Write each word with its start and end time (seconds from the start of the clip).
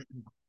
Mm-hmm. 0.00 0.39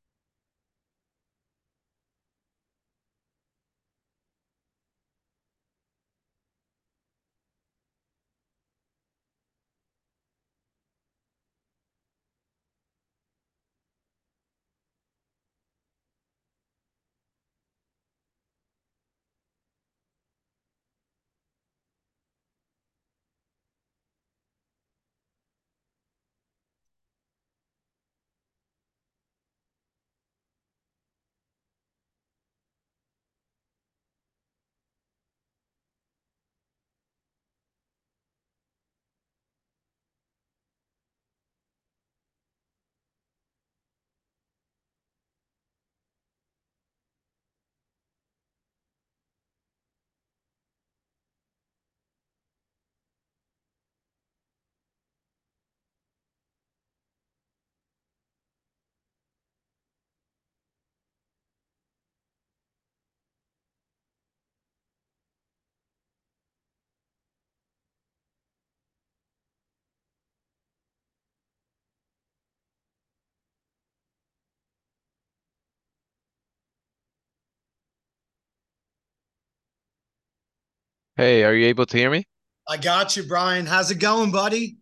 Hey, 81.21 81.43
are 81.43 81.53
you 81.53 81.67
able 81.67 81.85
to 81.85 81.97
hear 81.97 82.09
me? 82.09 82.23
I 82.67 82.77
got 82.77 83.15
you, 83.15 83.21
Brian. 83.21 83.67
How's 83.67 83.91
it 83.91 83.99
going, 83.99 84.31
buddy? 84.31 84.77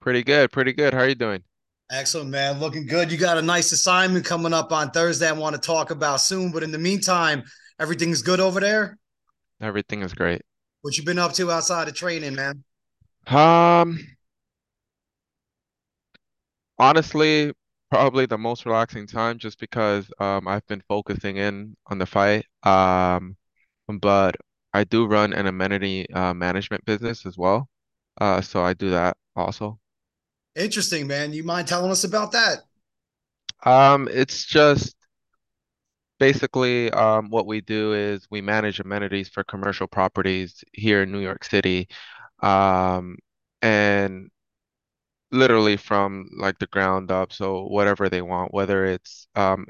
Pretty 0.00 0.22
good, 0.22 0.50
pretty 0.50 0.72
good. 0.72 0.94
How 0.94 1.00
are 1.00 1.08
you 1.10 1.14
doing? 1.14 1.42
Excellent, 1.90 2.30
man. 2.30 2.60
Looking 2.60 2.86
good. 2.86 3.12
You 3.12 3.18
got 3.18 3.36
a 3.36 3.42
nice 3.42 3.72
assignment 3.72 4.24
coming 4.24 4.54
up 4.54 4.72
on 4.72 4.90
Thursday 4.90 5.28
I 5.28 5.32
want 5.32 5.54
to 5.54 5.60
talk 5.60 5.90
about 5.90 6.22
soon. 6.22 6.50
But 6.50 6.62
in 6.62 6.72
the 6.72 6.78
meantime, 6.78 7.44
everything's 7.78 8.22
good 8.22 8.40
over 8.40 8.58
there? 8.58 8.96
Everything 9.60 10.00
is 10.00 10.14
great. 10.14 10.40
What 10.80 10.96
you 10.96 11.04
been 11.04 11.18
up 11.18 11.34
to 11.34 11.50
outside 11.50 11.88
of 11.88 11.94
training, 11.94 12.34
man? 12.34 12.64
Um, 13.26 13.98
honestly, 16.78 17.52
probably 17.90 18.24
the 18.24 18.38
most 18.38 18.64
relaxing 18.64 19.06
time 19.06 19.36
just 19.36 19.60
because 19.60 20.10
um 20.20 20.48
I've 20.48 20.66
been 20.68 20.82
focusing 20.88 21.36
in 21.36 21.76
on 21.88 21.98
the 21.98 22.06
fight. 22.06 22.46
Um, 22.62 23.36
but 24.00 24.36
I 24.76 24.84
do 24.84 25.06
run 25.06 25.32
an 25.32 25.46
amenity 25.46 26.08
uh, 26.10 26.34
management 26.34 26.84
business 26.84 27.24
as 27.24 27.38
well. 27.38 27.68
Uh, 28.20 28.42
so 28.42 28.62
I 28.62 28.74
do 28.74 28.90
that 28.90 29.16
also. 29.34 29.78
Interesting, 30.54 31.06
man. 31.06 31.32
You 31.32 31.44
mind 31.44 31.66
telling 31.66 31.90
us 31.90 32.04
about 32.04 32.32
that? 32.32 32.58
Um, 33.64 34.06
it's 34.10 34.44
just 34.44 34.94
basically 36.18 36.90
um 36.92 37.28
what 37.28 37.46
we 37.46 37.60
do 37.60 37.92
is 37.92 38.26
we 38.30 38.40
manage 38.40 38.80
amenities 38.80 39.28
for 39.28 39.44
commercial 39.44 39.86
properties 39.86 40.64
here 40.72 41.02
in 41.02 41.12
New 41.12 41.20
York 41.20 41.44
City. 41.44 41.88
Um, 42.42 43.16
and 43.62 44.30
literally 45.30 45.76
from 45.76 46.28
like 46.36 46.58
the 46.58 46.66
ground 46.66 47.10
up. 47.10 47.32
So 47.32 47.64
whatever 47.66 48.08
they 48.08 48.22
want, 48.22 48.52
whether 48.52 48.84
it's 48.84 49.26
um, 49.34 49.66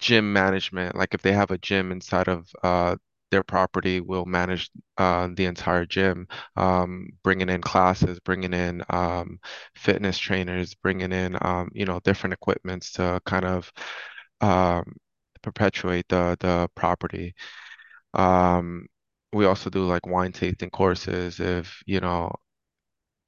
gym 0.00 0.32
management, 0.32 0.96
like 0.96 1.14
if 1.14 1.22
they 1.22 1.32
have 1.32 1.50
a 1.50 1.58
gym 1.58 1.92
inside 1.92 2.28
of 2.28 2.50
uh, 2.62 2.96
their 3.32 3.44
property, 3.44 4.00
we'll 4.00 4.26
manage 4.26 4.70
uh, 4.98 5.28
the 5.34 5.46
entire 5.46 5.86
gym, 5.86 6.28
um, 6.56 7.08
bringing 7.24 7.50
in 7.50 7.62
classes, 7.62 8.20
bringing 8.20 8.54
in 8.54 8.84
um, 8.90 9.40
fitness 9.76 10.18
trainers, 10.18 10.74
bringing 10.76 11.12
in 11.12 11.36
um, 11.42 11.70
you 11.74 11.86
know 11.86 12.00
different 12.04 12.34
equipments 12.34 12.92
to 12.94 13.20
kind 13.26 13.46
of 13.46 13.72
um, 14.42 14.96
perpetuate 15.42 16.08
the 16.08 16.36
the 16.40 16.68
property. 16.76 17.34
Um, 18.14 18.86
we 19.32 19.46
also 19.46 19.70
do 19.70 19.84
like 19.86 20.06
wine 20.06 20.32
tasting 20.32 20.70
courses 20.70 21.40
if 21.40 21.82
you 21.86 22.00
know 22.00 22.32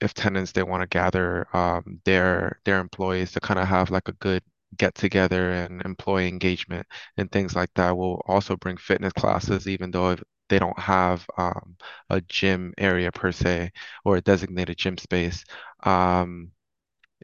if 0.00 0.14
tenants 0.14 0.52
they 0.52 0.62
want 0.62 0.82
to 0.82 0.86
gather 0.88 1.46
um, 1.56 2.00
their 2.04 2.60
their 2.64 2.80
employees 2.80 3.32
to 3.32 3.40
kind 3.40 3.58
of 3.60 3.66
have 3.68 3.90
like 3.90 4.08
a 4.08 4.12
good 4.14 4.42
get 4.76 4.94
together 4.94 5.52
and 5.52 5.82
employee 5.84 6.28
engagement 6.28 6.86
and 7.16 7.30
things 7.30 7.54
like 7.56 7.70
that. 7.74 7.96
We'll 7.96 8.20
also 8.26 8.56
bring 8.56 8.76
fitness 8.76 9.12
classes, 9.12 9.68
even 9.68 9.90
though 9.90 10.10
if 10.12 10.22
they 10.48 10.58
don't 10.58 10.78
have 10.78 11.26
um, 11.38 11.76
a 12.10 12.20
gym 12.22 12.74
area 12.78 13.10
per 13.10 13.32
se 13.32 13.72
or 14.04 14.16
a 14.16 14.20
designated 14.20 14.76
gym 14.76 14.98
space. 14.98 15.44
Um, 15.84 16.50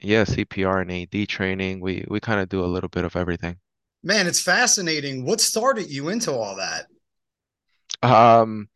yeah, 0.02 0.24
CPR 0.24 0.80
and 0.80 0.90
AD 0.90 1.26
training. 1.26 1.80
We 1.80 2.04
we 2.08 2.20
kind 2.20 2.40
of 2.40 2.48
do 2.48 2.64
a 2.64 2.66
little 2.66 2.88
bit 2.88 3.04
of 3.04 3.16
everything. 3.16 3.58
Man, 4.02 4.26
it's 4.26 4.40
fascinating. 4.40 5.24
What 5.24 5.40
started 5.40 5.90
you 5.90 6.08
into 6.08 6.32
all 6.32 6.56
that? 6.56 6.86
Um, 8.02 8.68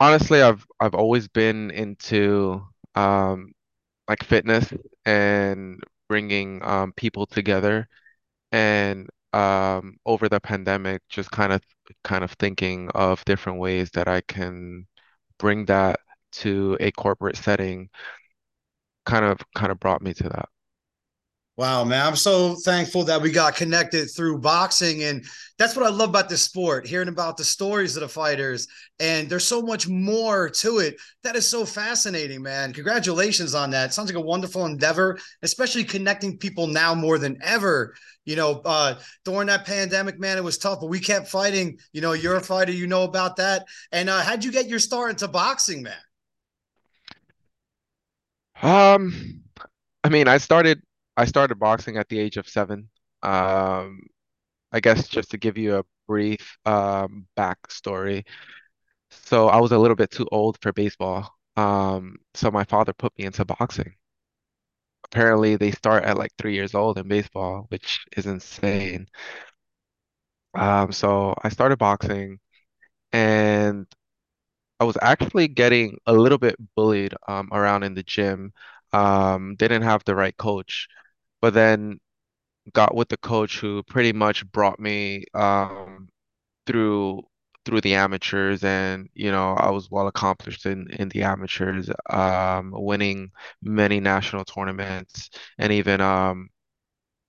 honestly, 0.00 0.42
I've 0.42 0.64
I've 0.80 0.94
always 0.94 1.28
been 1.28 1.70
into 1.70 2.62
um, 2.94 3.52
like 4.08 4.24
fitness 4.24 4.72
and 5.04 5.82
bringing 6.08 6.62
um, 6.64 6.92
people 6.92 7.26
together. 7.26 7.88
And 8.52 9.08
um, 9.32 9.98
over 10.06 10.28
the 10.28 10.40
pandemic, 10.40 11.02
just 11.08 11.30
kind 11.30 11.52
of 11.52 11.62
kind 12.04 12.24
of 12.24 12.32
thinking 12.32 12.90
of 12.94 13.24
different 13.24 13.58
ways 13.60 13.90
that 13.92 14.08
I 14.08 14.20
can 14.22 14.86
bring 15.38 15.66
that 15.66 16.00
to 16.32 16.76
a 16.80 16.92
corporate 16.92 17.36
setting, 17.36 17.90
kind 19.06 19.24
of 19.24 19.38
kind 19.54 19.72
of 19.72 19.80
brought 19.80 20.02
me 20.02 20.12
to 20.14 20.28
that. 20.28 20.48
Wow, 21.56 21.84
man. 21.84 22.04
I'm 22.04 22.16
so 22.16 22.56
thankful 22.56 23.04
that 23.04 23.22
we 23.22 23.30
got 23.30 23.54
connected 23.54 24.06
through 24.06 24.38
boxing. 24.38 25.04
And 25.04 25.24
that's 25.56 25.76
what 25.76 25.86
I 25.86 25.88
love 25.88 26.08
about 26.08 26.28
this 26.28 26.42
sport, 26.42 26.84
hearing 26.84 27.06
about 27.06 27.36
the 27.36 27.44
stories 27.44 27.94
of 27.94 28.00
the 28.00 28.08
fighters. 28.08 28.66
And 28.98 29.30
there's 29.30 29.46
so 29.46 29.62
much 29.62 29.86
more 29.86 30.50
to 30.50 30.78
it. 30.78 30.96
That 31.22 31.36
is 31.36 31.46
so 31.46 31.64
fascinating, 31.64 32.42
man. 32.42 32.72
Congratulations 32.72 33.54
on 33.54 33.70
that. 33.70 33.94
Sounds 33.94 34.08
like 34.08 34.20
a 34.20 34.26
wonderful 34.26 34.66
endeavor, 34.66 35.16
especially 35.42 35.84
connecting 35.84 36.38
people 36.38 36.66
now 36.66 36.92
more 36.92 37.18
than 37.18 37.38
ever. 37.40 37.94
You 38.24 38.34
know, 38.34 38.60
uh, 38.64 38.98
during 39.24 39.46
that 39.46 39.64
pandemic, 39.64 40.18
man, 40.18 40.38
it 40.38 40.44
was 40.44 40.58
tough, 40.58 40.80
but 40.80 40.88
we 40.88 40.98
kept 40.98 41.28
fighting. 41.28 41.78
You 41.92 42.00
know, 42.00 42.14
you're 42.14 42.36
a 42.36 42.40
fighter, 42.40 42.72
you 42.72 42.88
know 42.88 43.04
about 43.04 43.36
that. 43.36 43.64
And 43.92 44.10
uh, 44.10 44.22
how'd 44.22 44.42
you 44.42 44.50
get 44.50 44.66
your 44.66 44.80
start 44.80 45.10
into 45.10 45.28
boxing, 45.28 45.84
man? 45.84 45.94
Um, 48.60 49.42
I 50.02 50.08
mean, 50.08 50.26
I 50.26 50.38
started 50.38 50.82
I 51.16 51.24
started 51.26 51.56
boxing 51.58 51.96
at 51.96 52.08
the 52.08 52.18
age 52.18 52.36
of 52.36 52.48
seven. 52.48 52.90
Um, 53.22 54.00
I 54.72 54.80
guess 54.80 55.08
just 55.08 55.30
to 55.32 55.38
give 55.38 55.58
you 55.58 55.78
a 55.78 55.84
brief 56.08 56.58
um, 56.66 57.26
backstory. 57.36 58.24
So 59.10 59.48
I 59.48 59.60
was 59.60 59.72
a 59.72 59.78
little 59.78 59.96
bit 59.96 60.10
too 60.10 60.28
old 60.32 60.58
for 60.62 60.72
baseball. 60.72 61.34
Um, 61.56 62.18
so 62.34 62.50
my 62.50 62.64
father 62.64 62.92
put 62.92 63.16
me 63.18 63.26
into 63.26 63.44
boxing. 63.44 63.96
Apparently, 65.04 65.56
they 65.56 65.70
start 65.70 66.04
at 66.04 66.18
like 66.18 66.32
three 66.36 66.54
years 66.54 66.74
old 66.74 66.98
in 66.98 67.08
baseball, 67.08 67.66
which 67.70 68.04
is 68.16 68.26
insane. 68.26 69.08
Um, 70.54 70.92
so 70.92 71.34
I 71.42 71.48
started 71.48 71.78
boxing, 71.78 72.38
and 73.12 73.86
I 74.80 74.84
was 74.84 74.98
actually 75.02 75.48
getting 75.48 75.98
a 76.06 76.12
little 76.12 76.38
bit 76.38 76.56
bullied 76.76 77.14
um, 77.28 77.50
around 77.52 77.84
in 77.84 77.94
the 77.94 78.02
gym. 78.04 78.52
Um, 78.92 79.56
they 79.58 79.68
didn't 79.68 79.84
have 79.84 80.04
the 80.04 80.14
right 80.16 80.36
coach, 80.36 80.88
but 81.44 81.52
then 81.54 82.00
got 82.72 82.94
with 82.94 83.08
the 83.10 83.18
coach 83.18 83.60
who 83.60 83.82
pretty 83.84 84.12
much 84.12 84.50
brought 84.52 84.80
me 84.80 85.24
um, 85.34 86.08
through 86.66 87.22
through 87.66 87.80
the 87.82 87.94
amateurs 87.94 88.64
and 88.64 89.08
you 89.14 89.30
know 89.30 89.54
I 89.54 89.70
was 89.70 89.90
well 89.90 90.08
accomplished 90.08 90.66
in 90.66 90.88
in 90.92 91.10
the 91.10 91.22
amateurs 91.24 91.90
um 92.10 92.72
winning 92.74 93.30
many 93.62 94.00
national 94.00 94.44
tournaments 94.46 95.30
and 95.58 95.72
even 95.72 96.00
um 96.00 96.48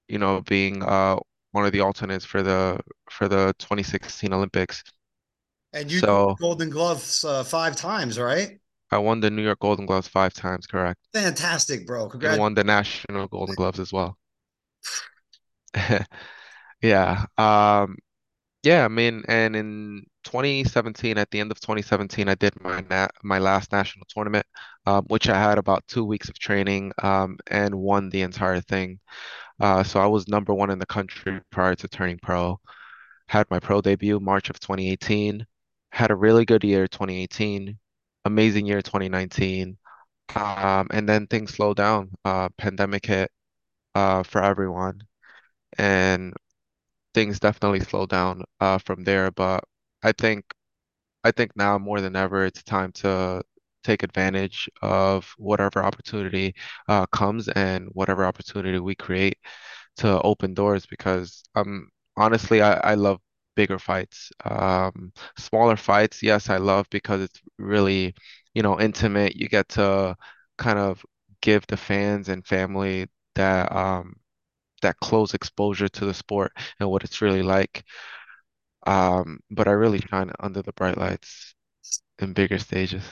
you 0.07 0.19
know 0.19 0.41
being 0.43 0.83
uh 0.83 1.17
one 1.51 1.65
of 1.65 1.71
the 1.73 1.81
alternates 1.81 2.25
for 2.25 2.43
the 2.43 2.79
for 3.11 3.27
the 3.27 3.53
2016 3.59 4.33
Olympics 4.33 4.83
And 5.73 5.91
you 5.91 6.01
so 6.01 6.35
Golden 6.39 6.69
Gloves 6.71 7.23
uh, 7.23 7.43
five 7.43 7.75
times, 7.75 8.17
right? 8.19 8.59
I 8.91 8.97
won 8.99 9.19
the 9.19 9.29
New 9.31 9.43
York 9.43 9.59
Golden 9.59 9.85
Gloves 9.85 10.07
five 10.07 10.33
times 10.33 10.67
correct 10.67 10.99
Fantastic, 11.13 11.85
bro. 11.87 12.09
and 12.11 12.11
Congrats. 12.11 12.37
won 12.37 12.53
the 12.55 12.63
national 12.63 13.27
Golden 13.27 13.55
Gloves 13.55 13.79
as 13.79 13.91
well 13.93 14.17
Yeah. 16.81 17.25
Um, 17.37 17.97
yeah, 18.63 18.85
I 18.85 18.87
mean, 18.89 19.23
and 19.27 19.55
in 19.55 20.05
2017, 20.25 21.17
at 21.17 21.29
the 21.31 21.39
end 21.39 21.51
of 21.51 21.59
2017, 21.61 22.27
I 22.29 22.35
did 22.35 22.53
my 22.61 22.81
na 22.89 23.07
my 23.23 23.39
last 23.39 23.71
national 23.71 24.05
tournament, 24.09 24.45
um, 24.87 25.05
which 25.07 25.29
I 25.29 25.39
had 25.39 25.57
about 25.59 25.87
two 25.87 26.03
weeks 26.05 26.29
of 26.29 26.39
training, 26.39 26.91
um, 27.03 27.37
and 27.47 27.75
won 27.75 28.09
the 28.09 28.21
entire 28.23 28.61
thing. 28.61 28.99
Uh, 29.59 29.83
so 29.83 29.99
I 29.99 30.07
was 30.07 30.27
number 30.27 30.53
one 30.53 30.71
in 30.71 30.79
the 30.79 30.85
country 30.87 31.41
prior 31.51 31.75
to 31.75 31.87
turning 31.87 32.19
pro. 32.21 32.59
Had 33.27 33.49
my 33.51 33.59
pro 33.59 33.81
debut 33.81 34.19
March 34.19 34.49
of 34.49 34.59
2018. 34.59 35.45
Had 35.91 36.11
a 36.11 36.15
really 36.15 36.45
good 36.45 36.63
year 36.63 36.87
2018, 36.87 37.77
amazing 38.25 38.65
year 38.65 38.81
2019. 38.81 39.77
Um, 40.35 40.87
and 40.91 41.07
then 41.09 41.27
things 41.27 41.53
slowed 41.55 41.77
down. 41.77 42.11
Uh, 42.25 42.49
pandemic 42.57 43.05
hit 43.05 43.31
uh, 43.95 44.23
for 44.23 44.43
everyone, 44.43 45.01
and 45.77 46.33
things 47.13 47.39
definitely 47.39 47.81
slowed 47.81 48.09
down 48.09 48.43
uh, 48.61 48.77
from 48.79 49.03
there. 49.03 49.31
But 49.31 49.63
I 50.03 50.11
think 50.13 50.45
I 51.23 51.31
think 51.31 51.55
now 51.55 51.77
more 51.77 52.01
than 52.01 52.15
ever, 52.15 52.45
it's 52.45 52.63
time 52.63 52.91
to 52.93 53.43
take 53.83 54.03
advantage 54.03 54.69
of 54.81 55.33
whatever 55.37 55.83
opportunity 55.83 56.55
uh, 56.87 57.05
comes 57.07 57.47
and 57.49 57.87
whatever 57.93 58.25
opportunity 58.25 58.79
we 58.79 58.95
create 58.95 59.37
to 59.97 60.21
open 60.23 60.53
doors 60.53 60.85
because 60.87 61.43
um 61.55 61.89
honestly 62.17 62.61
I, 62.61 62.73
I 62.91 62.95
love 62.95 63.19
bigger 63.55 63.79
fights. 63.79 64.31
Um, 64.43 65.11
smaller 65.37 65.75
fights, 65.77 66.21
yes, 66.23 66.49
I 66.49 66.57
love 66.57 66.87
because 66.89 67.21
it's 67.21 67.41
really, 67.57 68.15
you 68.53 68.61
know, 68.63 68.79
intimate. 68.79 69.35
You 69.35 69.47
get 69.49 69.69
to 69.69 70.15
kind 70.57 70.79
of 70.79 71.05
give 71.41 71.65
the 71.67 71.77
fans 71.77 72.29
and 72.29 72.45
family 72.45 73.07
that 73.35 73.71
um 73.71 74.15
that 74.81 74.99
close 75.01 75.33
exposure 75.33 75.89
to 75.89 76.05
the 76.05 76.13
sport 76.13 76.53
and 76.79 76.89
what 76.89 77.03
it's 77.03 77.21
really 77.21 77.43
like. 77.43 77.83
Um, 78.87 79.39
but 79.51 79.67
I 79.67 79.71
really 79.71 79.99
shine 79.99 80.31
under 80.39 80.61
the 80.61 80.73
bright 80.73 80.97
lights 80.97 81.55
in 82.19 82.33
bigger 82.33 82.59
stages. 82.59 83.03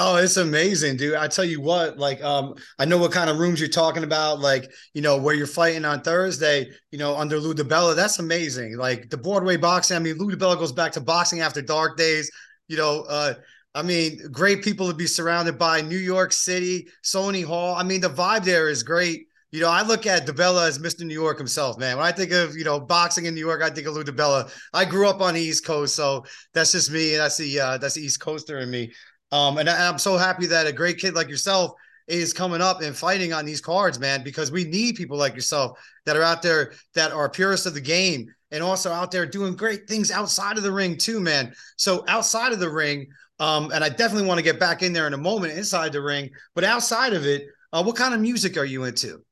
Oh, 0.00 0.14
it's 0.14 0.36
amazing, 0.36 0.96
dude. 0.96 1.16
I 1.16 1.26
tell 1.26 1.44
you 1.44 1.60
what, 1.60 1.98
like, 1.98 2.22
um, 2.22 2.54
I 2.78 2.84
know 2.84 2.98
what 2.98 3.10
kind 3.10 3.28
of 3.28 3.38
rooms 3.38 3.58
you're 3.58 3.68
talking 3.68 4.04
about, 4.04 4.38
like, 4.38 4.70
you 4.94 5.02
know, 5.02 5.16
where 5.16 5.34
you're 5.34 5.44
fighting 5.48 5.84
on 5.84 6.02
Thursday, 6.02 6.70
you 6.92 6.98
know, 6.98 7.16
under 7.16 7.40
Lou 7.40 7.52
DiBella. 7.52 7.96
That's 7.96 8.20
amazing. 8.20 8.76
Like 8.76 9.10
the 9.10 9.16
Broadway 9.16 9.56
boxing. 9.56 9.96
I 9.96 10.00
mean, 10.00 10.16
Lou 10.16 10.30
DiBella 10.30 10.56
goes 10.56 10.70
back 10.70 10.92
to 10.92 11.00
boxing 11.00 11.40
after 11.40 11.60
dark 11.60 11.96
days. 11.96 12.30
You 12.68 12.76
know, 12.76 13.06
uh, 13.08 13.34
I 13.74 13.82
mean, 13.82 14.20
great 14.30 14.62
people 14.62 14.88
to 14.88 14.94
be 14.94 15.06
surrounded 15.08 15.58
by. 15.58 15.80
New 15.80 15.98
York 15.98 16.32
City, 16.32 16.86
Sony 17.04 17.44
Hall. 17.44 17.74
I 17.74 17.82
mean, 17.82 18.00
the 18.00 18.08
vibe 18.08 18.44
there 18.44 18.68
is 18.68 18.84
great. 18.84 19.26
You 19.50 19.62
know, 19.62 19.70
I 19.70 19.82
look 19.82 20.06
at 20.06 20.26
DiBella 20.26 20.68
as 20.68 20.78
Mr. 20.78 21.04
New 21.04 21.14
York 21.14 21.38
himself, 21.38 21.76
man. 21.78 21.96
When 21.96 22.06
I 22.06 22.12
think 22.12 22.30
of, 22.32 22.54
you 22.54 22.64
know, 22.64 22.78
boxing 22.78 23.24
in 23.24 23.34
New 23.34 23.40
York, 23.40 23.62
I 23.62 23.70
think 23.70 23.86
of 23.86 23.94
Lou 23.94 24.04
DiBella. 24.04 24.52
I 24.74 24.84
grew 24.84 25.08
up 25.08 25.22
on 25.22 25.34
the 25.34 25.40
East 25.40 25.64
Coast, 25.64 25.96
so 25.96 26.24
that's 26.52 26.72
just 26.72 26.90
me. 26.92 27.16
That's 27.16 27.38
the 27.38 27.58
uh, 27.58 27.78
that's 27.78 27.94
the 27.94 28.02
East 28.02 28.20
Coaster 28.20 28.58
in 28.58 28.70
me. 28.70 28.92
Um, 29.32 29.58
and 29.58 29.68
I, 29.68 29.88
I'm 29.88 29.98
so 29.98 30.16
happy 30.16 30.46
that 30.46 30.66
a 30.66 30.72
great 30.72 30.98
kid 30.98 31.14
like 31.14 31.28
yourself 31.28 31.72
is 32.06 32.32
coming 32.32 32.62
up 32.62 32.80
and 32.80 32.96
fighting 32.96 33.32
on 33.32 33.44
these 33.44 33.60
cards, 33.60 33.98
man, 33.98 34.24
because 34.24 34.50
we 34.50 34.64
need 34.64 34.96
people 34.96 35.18
like 35.18 35.34
yourself 35.34 35.78
that 36.06 36.16
are 36.16 36.22
out 36.22 36.42
there 36.42 36.72
that 36.94 37.12
are 37.12 37.28
purists 37.28 37.66
of 37.66 37.74
the 37.74 37.80
game 37.80 38.26
and 38.50 38.62
also 38.62 38.90
out 38.90 39.10
there 39.10 39.26
doing 39.26 39.54
great 39.54 39.86
things 39.86 40.10
outside 40.10 40.56
of 40.56 40.62
the 40.62 40.72
ring 40.72 40.96
too, 40.96 41.20
man. 41.20 41.52
So 41.76 42.04
outside 42.08 42.52
of 42.52 42.60
the 42.60 42.70
ring, 42.70 43.08
um, 43.38 43.70
and 43.72 43.84
I 43.84 43.90
definitely 43.90 44.26
want 44.26 44.38
to 44.38 44.44
get 44.44 44.58
back 44.58 44.82
in 44.82 44.92
there 44.92 45.06
in 45.06 45.12
a 45.12 45.18
moment 45.18 45.52
inside 45.52 45.92
the 45.92 46.00
ring, 46.00 46.30
but 46.54 46.64
outside 46.64 47.12
of 47.12 47.26
it, 47.26 47.46
uh, 47.72 47.82
what 47.82 47.96
kind 47.96 48.14
of 48.14 48.20
music 48.20 48.56
are 48.56 48.64
you 48.64 48.84
into? 48.84 49.22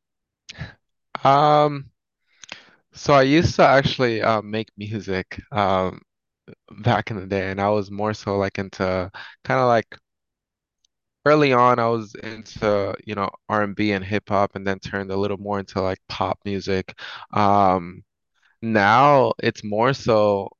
Um, 1.24 1.86
so 2.92 3.14
I 3.14 3.22
used 3.22 3.56
to 3.56 3.66
actually 3.66 4.22
uh, 4.22 4.42
make 4.42 4.68
music 4.76 5.40
um, 5.50 6.02
back 6.70 7.10
in 7.10 7.18
the 7.18 7.26
day, 7.26 7.50
and 7.50 7.60
I 7.60 7.68
was 7.70 7.90
more 7.90 8.14
so 8.14 8.36
like 8.38 8.58
into 8.58 9.10
kind 9.44 9.60
of 9.60 9.66
like 9.68 9.96
early 11.24 11.52
on, 11.52 11.78
I 11.78 11.88
was 11.88 12.14
into, 12.16 12.94
you 13.04 13.14
know, 13.14 13.30
R&B 13.48 13.92
and 13.92 14.04
hip 14.04 14.28
hop, 14.28 14.54
and 14.56 14.66
then 14.66 14.78
turned 14.78 15.10
a 15.10 15.16
little 15.16 15.38
more 15.38 15.58
into 15.58 15.80
like 15.82 15.98
pop 16.08 16.38
music. 16.44 16.98
Um, 17.32 18.04
now 18.62 19.32
it's 19.42 19.64
more 19.64 19.94
so 19.94 20.50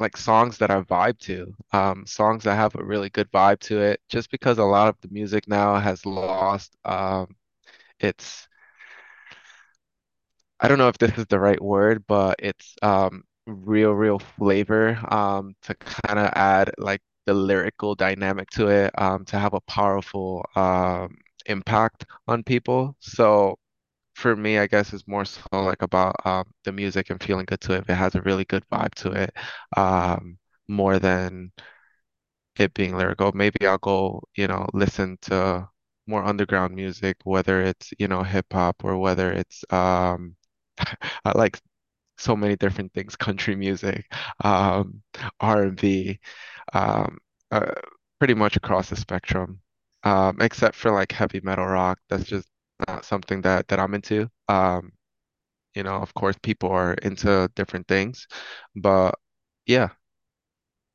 like 0.00 0.16
songs 0.16 0.58
that 0.58 0.70
I 0.70 0.80
vibe 0.82 1.18
to, 1.20 1.54
um, 1.72 2.06
songs 2.06 2.44
that 2.44 2.54
have 2.56 2.74
a 2.76 2.84
really 2.84 3.10
good 3.10 3.30
vibe 3.32 3.58
to 3.60 3.80
it, 3.80 4.00
just 4.08 4.30
because 4.30 4.58
a 4.58 4.64
lot 4.64 4.88
of 4.88 4.96
the 5.00 5.08
music 5.10 5.48
now 5.48 5.76
has 5.78 6.06
lost 6.06 6.76
um, 6.84 7.36
its 8.00 8.48
I 10.60 10.68
don't 10.68 10.78
know 10.78 10.88
if 10.88 10.98
this 10.98 11.16
is 11.18 11.26
the 11.26 11.38
right 11.40 11.60
word, 11.60 12.04
but 12.06 12.36
it's 12.40 12.74
um 12.82 13.24
real, 13.48 13.92
real 13.92 14.18
flavor 14.18 14.98
um 15.12 15.54
to 15.62 15.74
kind 15.76 16.18
of 16.18 16.30
add 16.36 16.72
like 16.78 17.00
the 17.26 17.34
lyrical 17.34 17.94
dynamic 17.94 18.48
to 18.50 18.68
it 18.68 18.90
um 19.00 19.24
to 19.26 19.38
have 19.38 19.54
a 19.54 19.60
powerful 19.62 20.44
um 20.56 21.16
impact 21.46 22.06
on 22.28 22.42
people. 22.44 22.96
So 23.00 23.58
for 24.14 24.36
me, 24.36 24.58
I 24.58 24.66
guess 24.68 24.92
it's 24.94 25.08
more 25.08 25.24
so 25.26 25.42
like 25.52 25.82
about 25.82 26.16
um 26.26 26.44
the 26.64 26.72
music 26.72 27.10
and 27.10 27.22
feeling 27.22 27.46
good 27.46 27.60
to 27.62 27.74
it. 27.74 27.80
If 27.82 27.90
it 27.90 27.94
has 27.96 28.14
a 28.16 28.22
really 28.22 28.44
good 28.46 28.64
vibe 28.72 28.94
to 28.96 29.12
it, 29.12 29.34
um 29.76 30.38
more 30.68 30.98
than 31.00 31.52
it 32.58 32.74
being 32.74 32.96
lyrical. 32.96 33.32
Maybe 33.32 33.66
I'll 33.66 33.78
go, 33.78 34.22
you 34.36 34.46
know, 34.48 34.66
listen 34.72 35.18
to 35.22 35.68
more 36.06 36.24
underground 36.24 36.74
music, 36.74 37.16
whether 37.24 37.62
it's, 37.62 37.92
you 37.98 38.08
know, 38.08 38.22
hip 38.22 38.46
hop 38.52 38.84
or 38.84 38.98
whether 38.98 39.30
it's 39.32 39.64
um 39.70 40.36
I 41.24 41.32
like 41.36 41.60
so 42.18 42.36
many 42.36 42.56
different 42.56 42.92
things, 42.94 43.16
country 43.16 43.56
music, 43.56 44.06
um, 44.44 45.02
R&B, 45.40 46.20
um, 46.74 47.18
uh, 47.50 47.72
pretty 48.18 48.34
much 48.34 48.56
across 48.56 48.90
the 48.90 48.96
spectrum, 48.96 49.60
um, 50.04 50.38
except 50.40 50.76
for 50.76 50.90
like 50.92 51.12
heavy 51.12 51.40
metal 51.42 51.66
rock. 51.66 51.98
That's 52.08 52.24
just 52.24 52.48
not 52.88 53.04
something 53.04 53.42
that 53.42 53.68
that 53.68 53.80
I'm 53.80 53.94
into. 53.94 54.28
Um, 54.48 54.92
you 55.74 55.82
know, 55.84 55.96
of 55.96 56.14
course, 56.14 56.36
people 56.42 56.70
are 56.70 56.94
into 56.94 57.50
different 57.56 57.88
things, 57.88 58.26
but 58.76 59.14
yeah, 59.66 59.90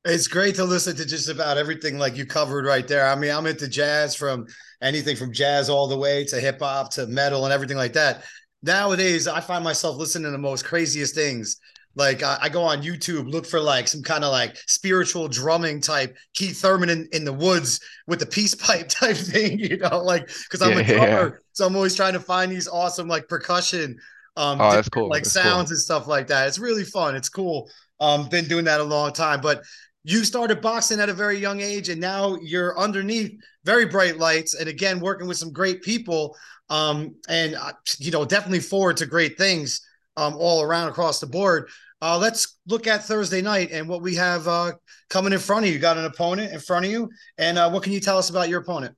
It's 0.05 0.27
great 0.27 0.55
to 0.55 0.65
listen 0.65 0.97
to 0.97 1.05
just 1.05 1.29
about 1.29 1.57
everything 1.57 1.97
like 1.97 2.17
you 2.17 2.25
covered 2.25 2.65
right 2.65 2.85
there. 2.85 3.07
I 3.07 3.15
mean, 3.15 3.31
I'm 3.31 3.45
into 3.45 3.69
jazz 3.69 4.15
from 4.15 4.47
anything 4.81 5.15
from 5.15 5.31
jazz 5.31 5.69
all 5.69 5.87
the 5.87 5.97
way 5.97 6.25
to 6.25 6.41
hip 6.41 6.59
hop 6.59 6.91
to 6.95 7.07
metal 7.07 7.45
and 7.45 7.53
everything 7.53 7.77
like 7.77 7.93
that. 7.93 8.23
Nowadays, 8.63 9.27
I 9.27 9.41
find 9.41 9.63
myself 9.63 9.97
listening 9.97 10.25
to 10.25 10.31
the 10.31 10.37
most 10.37 10.65
craziest 10.65 11.15
things. 11.15 11.57
Like 11.95 12.23
I, 12.23 12.37
I 12.43 12.49
go 12.49 12.63
on 12.63 12.81
YouTube, 12.81 13.31
look 13.31 13.45
for 13.45 13.59
like 13.59 13.87
some 13.87 14.01
kind 14.01 14.23
of 14.23 14.31
like 14.31 14.57
spiritual 14.67 15.27
drumming 15.27 15.79
type 15.81 16.17
Keith 16.33 16.59
Thurman 16.59 16.89
in, 16.89 17.07
in 17.11 17.23
the 17.25 17.33
woods 17.33 17.79
with 18.07 18.19
the 18.19 18.25
peace 18.25 18.55
pipe 18.55 18.87
type 18.89 19.17
thing, 19.17 19.59
you 19.59 19.77
know, 19.77 19.99
like 20.03 20.27
because 20.27 20.61
I'm 20.61 20.75
yeah, 20.75 20.79
a 20.79 20.83
yeah. 20.87 21.21
drummer, 21.21 21.41
so 21.51 21.67
I'm 21.67 21.75
always 21.75 21.95
trying 21.95 22.13
to 22.13 22.19
find 22.19 22.51
these 22.51 22.67
awesome 22.67 23.07
like 23.07 23.27
percussion, 23.27 23.97
um, 24.37 24.59
Oh, 24.59 24.71
that's 24.71 24.89
cool. 24.89 25.09
like 25.09 25.23
That's 25.23 25.37
cool. 25.37 25.67
sounds 25.67 25.71
and 25.71 25.79
stuff 25.79 26.07
like 26.07 26.27
that. 26.27 26.47
It's 26.47 26.59
really 26.59 26.83
fun. 26.83 27.15
It's 27.15 27.29
cool. 27.29 27.69
Um, 27.99 28.27
been 28.29 28.45
doing 28.47 28.65
that 28.65 28.79
a 28.81 28.83
long 28.83 29.13
time, 29.13 29.41
but 29.41 29.63
you 30.03 30.23
started 30.25 30.61
boxing 30.61 30.99
at 30.99 31.09
a 31.09 31.13
very 31.13 31.37
young 31.37 31.61
age 31.61 31.89
and 31.89 32.01
now 32.01 32.37
you're 32.41 32.77
underneath 32.77 33.31
very 33.63 33.85
bright 33.85 34.17
lights 34.17 34.53
and 34.53 34.67
again 34.67 34.99
working 34.99 35.27
with 35.27 35.37
some 35.37 35.53
great 35.53 35.81
people 35.81 36.35
um, 36.73 37.15
and 37.29 37.55
uh, 37.55 37.71
you 37.99 38.11
know 38.11 38.25
definitely 38.25 38.59
forward 38.59 38.97
to 38.97 39.05
great 39.05 39.37
things 39.37 39.81
um, 40.17 40.35
all 40.37 40.61
around 40.61 40.89
across 40.89 41.19
the 41.19 41.27
board 41.27 41.69
uh, 42.01 42.17
let's 42.17 42.57
look 42.67 42.87
at 42.87 43.03
thursday 43.03 43.41
night 43.41 43.69
and 43.71 43.87
what 43.87 44.01
we 44.01 44.15
have 44.15 44.47
uh, 44.47 44.71
coming 45.09 45.33
in 45.33 45.39
front 45.39 45.65
of 45.65 45.69
you 45.69 45.75
you 45.75 45.79
got 45.79 45.97
an 45.97 46.05
opponent 46.05 46.51
in 46.51 46.59
front 46.59 46.85
of 46.85 46.91
you 46.91 47.09
and 47.37 47.57
uh, 47.57 47.69
what 47.69 47.83
can 47.83 47.93
you 47.93 47.99
tell 47.99 48.17
us 48.17 48.29
about 48.29 48.49
your 48.49 48.61
opponent 48.61 48.95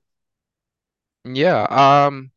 Yeah. 1.24 1.64
Um, 1.64 2.30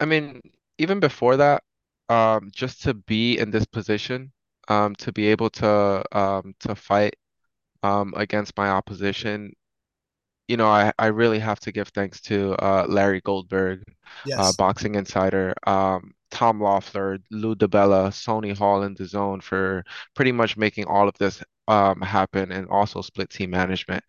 I 0.00 0.04
mean, 0.04 0.40
even 0.78 1.00
before 1.00 1.36
that, 1.38 1.62
um, 2.08 2.50
just 2.52 2.82
to 2.82 2.94
be 2.94 3.38
in 3.38 3.50
this 3.50 3.66
position, 3.66 4.32
um, 4.68 4.94
to 4.96 5.12
be 5.12 5.26
able 5.28 5.50
to 5.50 6.04
um 6.16 6.54
to 6.60 6.74
fight 6.74 7.16
um 7.82 8.14
against 8.16 8.56
my 8.56 8.70
opposition 8.70 9.52
you 10.48 10.56
know, 10.56 10.66
I, 10.66 10.92
I 10.98 11.06
really 11.08 11.38
have 11.38 11.60
to 11.60 11.72
give 11.72 11.88
thanks 11.88 12.20
to 12.22 12.52
uh, 12.54 12.86
Larry 12.88 13.20
Goldberg, 13.20 13.82
uh, 14.36 14.52
Boxing 14.52 14.94
Insider, 14.94 15.54
um, 15.66 16.12
Tom 16.30 16.60
Loeffler, 16.60 17.18
Lou 17.30 17.54
DiBella, 17.54 18.08
Sony 18.10 18.56
Hall 18.56 18.82
and 18.82 18.96
the 18.96 19.06
Zone 19.06 19.40
for 19.40 19.84
pretty 20.14 20.32
much 20.32 20.56
making 20.56 20.86
all 20.86 21.08
of 21.08 21.14
this 21.18 21.42
um, 21.68 22.00
happen 22.00 22.52
and 22.52 22.68
also 22.68 23.02
split 23.02 23.30
team 23.30 23.50
management. 23.50 24.04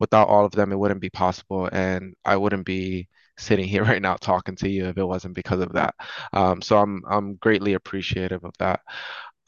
Without 0.00 0.28
all 0.28 0.44
of 0.44 0.52
them, 0.52 0.72
it 0.72 0.78
wouldn't 0.78 1.00
be 1.00 1.10
possible, 1.10 1.68
and 1.72 2.14
I 2.24 2.36
wouldn't 2.36 2.66
be 2.66 3.08
sitting 3.38 3.66
here 3.68 3.84
right 3.84 4.02
now 4.02 4.16
talking 4.16 4.56
to 4.56 4.68
you 4.68 4.86
if 4.88 4.98
it 4.98 5.04
wasn't 5.04 5.34
because 5.34 5.60
of 5.60 5.72
that. 5.72 5.94
Um, 6.32 6.62
so 6.62 6.78
I'm 6.78 7.02
I'm 7.08 7.34
greatly 7.36 7.74
appreciative 7.74 8.44
of 8.44 8.52
that. 8.58 8.80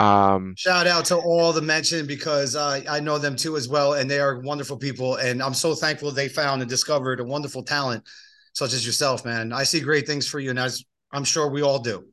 Um, 0.00 0.54
Shout 0.57 0.87
out 0.87 1.04
to 1.07 1.16
all 1.16 1.52
the 1.52 1.61
mention 1.61 2.07
because 2.07 2.57
uh, 2.57 2.80
I 2.88 3.00
know 3.00 3.19
them 3.19 3.37
too 3.37 3.57
as 3.57 3.69
well, 3.69 3.95
and 3.95 4.11
they 4.11 4.19
are 4.19 4.40
wonderful 4.40 4.78
people. 4.78 5.16
And 5.16 5.42
I'm 5.42 5.54
so 5.54 5.75
thankful 5.75 6.11
they 6.11 6.28
found 6.28 6.62
and 6.62 6.71
discovered 6.71 7.21
a 7.21 7.25
wonderful 7.25 7.62
talent 7.62 8.04
such 8.54 8.73
as 8.73 8.85
yourself, 8.85 9.25
man. 9.25 9.52
I 9.52 9.62
see 9.62 9.80
great 9.80 10.07
things 10.07 10.26
for 10.26 10.40
you, 10.40 10.50
and 10.50 10.59
as 10.59 10.83
I'm 11.12 11.25
sure 11.25 11.49
we 11.49 11.62
all 11.62 11.78
do. 11.78 12.07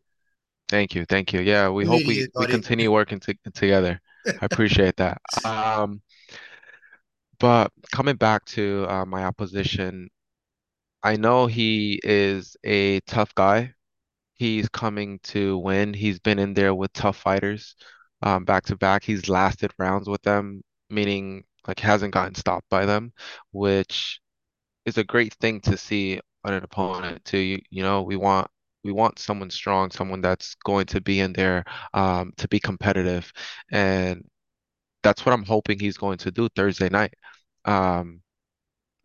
Thank 0.68 0.96
you, 0.96 1.06
thank 1.06 1.32
you. 1.32 1.40
Yeah, 1.40 1.70
we 1.70 1.86
hope 1.86 2.06
we 2.06 2.28
we 2.36 2.46
continue 2.48 2.92
working 2.92 3.22
to, 3.22 3.34
together. 3.54 4.02
I 4.28 4.46
appreciate 4.46 4.98
that. 4.98 5.22
Um, 5.46 6.02
but 7.40 7.72
coming 7.94 8.16
back 8.16 8.44
to 8.46 8.86
uh, 8.90 9.06
my 9.06 9.24
opposition, 9.24 10.10
I 11.04 11.16
know 11.16 11.46
he 11.46 12.02
is 12.04 12.58
a 12.66 13.00
tough 13.02 13.34
guy. 13.36 13.74
He's 14.38 14.70
coming 14.70 15.20
to 15.24 15.58
win. 15.60 15.94
He's 15.94 16.20
been 16.20 16.40
in 16.40 16.54
there 16.54 16.74
with 16.76 16.94
tough 16.94 17.18
fighters, 17.18 17.76
um, 18.22 18.46
back 18.46 18.66
to 18.66 18.76
back. 18.76 19.04
He's 19.04 19.30
lasted 19.30 19.72
rounds 19.80 20.08
with 20.10 20.22
them, 20.24 20.62
meaning 20.90 21.44
like 21.68 21.80
hasn't 21.80 22.14
gotten 22.14 22.36
stopped 22.36 22.70
by 22.70 22.86
them, 22.86 23.14
which 23.52 24.20
is 24.86 24.98
a 24.98 25.04
great 25.04 25.34
thing 25.36 25.62
to 25.62 25.78
see 25.78 26.20
on 26.46 26.54
an 26.54 26.64
opponent 26.64 27.24
too. 27.26 27.38
You, 27.40 27.60
you 27.70 27.84
know, 27.84 28.04
we 28.04 28.16
want 28.16 28.50
we 28.84 28.92
want 28.92 29.20
someone 29.20 29.50
strong, 29.50 29.92
someone 29.92 30.22
that's 30.22 30.56
going 30.66 30.86
to 30.88 31.02
be 31.02 31.20
in 31.20 31.34
there 31.34 31.66
um, 31.94 32.32
to 32.38 32.48
be 32.48 32.60
competitive, 32.60 33.32
and 33.72 34.24
that's 35.04 35.26
what 35.26 35.34
I'm 35.34 35.46
hoping 35.46 35.80
he's 35.80 35.98
going 35.98 36.18
to 36.20 36.32
do 36.32 36.50
Thursday 36.56 36.90
night, 36.90 37.14
um, 37.66 38.22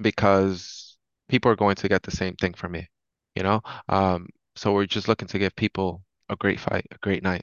because 0.01 0.97
people 1.29 1.51
are 1.51 1.57
going 1.57 1.77
to 1.77 1.89
get 1.89 2.03
the 2.03 2.11
same 2.11 2.35
thing 2.37 2.55
from 2.55 2.73
me, 2.73 2.89
you 3.37 3.43
know. 3.43 3.61
Um, 3.89 4.29
so 4.57 4.73
we're 4.73 4.87
just 4.87 5.09
looking 5.09 5.29
to 5.29 5.39
give 5.39 5.55
people 5.57 6.03
a 6.29 6.37
great 6.37 6.61
fight, 6.61 6.87
a 6.91 6.99
great 6.99 7.23
night. 7.23 7.43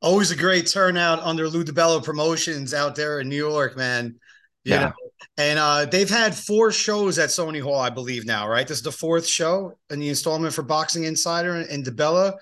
Always 0.00 0.30
a 0.30 0.36
great 0.36 0.66
turnout 0.66 1.20
under 1.20 1.48
Lou 1.48 1.64
DiBella 1.64 2.04
Promotions 2.04 2.74
out 2.74 2.96
there 2.96 3.20
in 3.20 3.28
New 3.28 3.36
York, 3.36 3.76
man. 3.76 4.16
You 4.64 4.72
know, 4.74 4.80
Yeah, 4.80 4.92
and 5.36 5.58
uh, 5.58 5.84
they've 5.86 6.10
had 6.10 6.34
four 6.34 6.72
shows 6.72 7.18
at 7.18 7.30
Sony 7.30 7.60
Hall, 7.60 7.78
I 7.78 7.90
believe 7.90 8.24
now, 8.26 8.48
right? 8.48 8.66
This 8.66 8.78
is 8.78 8.82
the 8.82 8.92
fourth 8.92 9.26
show 9.26 9.78
in 9.90 10.00
the 10.00 10.08
installment 10.08 10.54
for 10.54 10.62
Boxing 10.62 11.04
Insider 11.04 11.54
and, 11.54 11.68
and 11.68 11.84
DiBella. 11.84 12.34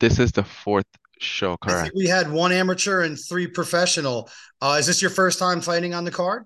this 0.00 0.18
is 0.18 0.32
the 0.32 0.44
fourth 0.44 0.86
show, 1.18 1.56
correct? 1.56 1.92
we 1.94 2.06
had 2.06 2.30
one 2.30 2.52
amateur 2.52 3.02
and 3.02 3.18
three 3.18 3.46
professional. 3.46 4.28
Uh, 4.60 4.76
is 4.78 4.86
this 4.86 5.00
your 5.00 5.10
first 5.10 5.38
time 5.38 5.60
fighting 5.60 5.94
on 5.94 6.04
the 6.04 6.10
card? 6.10 6.44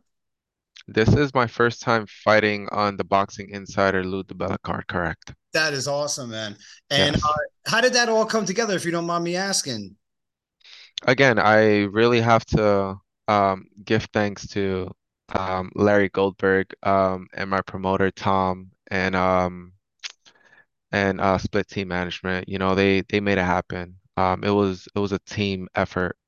This 0.88 1.09
is 1.09 1.35
my 1.35 1.47
first 1.47 1.83
time 1.83 2.07
fighting 2.07 2.69
on 2.71 2.97
the 2.97 3.05
Boxing 3.05 3.50
Insider 3.50 4.05
Lou 4.05 4.23
DiBella 4.25 4.57
card, 4.62 4.87
correct? 4.87 5.35
That 5.57 5.73
is 5.73 5.89
awesome, 5.89 6.31
man. 6.31 6.55
And 6.91 7.17
uh, 7.17 7.33
how 7.67 7.81
did 7.81 7.95
that 7.95 8.11
all 8.11 8.27
come 8.27 8.45
together, 8.45 8.77
if 8.77 8.85
you 8.85 8.91
don't 8.91 9.07
mind 9.07 9.25
me 9.25 9.37
asking? 9.37 9.97
Again, 11.07 11.39
I 11.39 11.85
really 11.85 12.21
have 12.21 12.45
to 12.57 12.97
um, 13.27 13.65
give 13.83 14.07
thanks 14.13 14.47
to 14.49 14.91
um, 15.31 15.71
Larry 15.75 16.11
Goldberg 16.11 16.75
um, 16.83 17.27
and 17.33 17.49
my 17.49 17.63
promoter 17.63 18.11
Tom 18.11 18.71
and 18.91 19.17
um, 19.17 19.73
and 20.93 21.23
uh, 21.23 21.39
Split 21.39 21.69
Team 21.69 21.89
Management. 21.89 22.51
You 22.51 22.59
know, 22.59 22.75
they 22.75 23.01
they 23.09 23.21
made 23.21 23.39
it 23.39 23.45
happen. 23.45 23.97
Um, 24.19 24.45
it 24.45 24.51
was 24.51 24.87
it 24.95 24.99
was 24.99 25.13
a 25.13 25.19
team 25.21 25.69
effort 25.75 26.19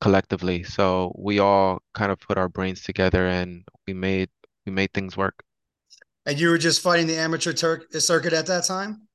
collectively. 0.00 0.64
So 0.64 1.14
we 1.16 1.38
all 1.38 1.82
kind 1.94 2.10
of 2.10 2.18
put 2.18 2.36
our 2.36 2.48
brains 2.48 2.82
together 2.82 3.28
and 3.28 3.62
we 3.86 3.94
made 3.94 4.28
we 4.66 4.72
made 4.72 4.92
things 4.92 5.16
work. 5.16 5.44
And 6.24 6.38
you 6.38 6.50
were 6.50 6.58
just 6.58 6.80
fighting 6.80 7.06
the 7.06 7.16
amateur 7.16 7.52
Turk 7.52 7.92
circuit 7.94 8.32
at 8.32 8.46
that 8.46 8.64
time? 8.64 9.08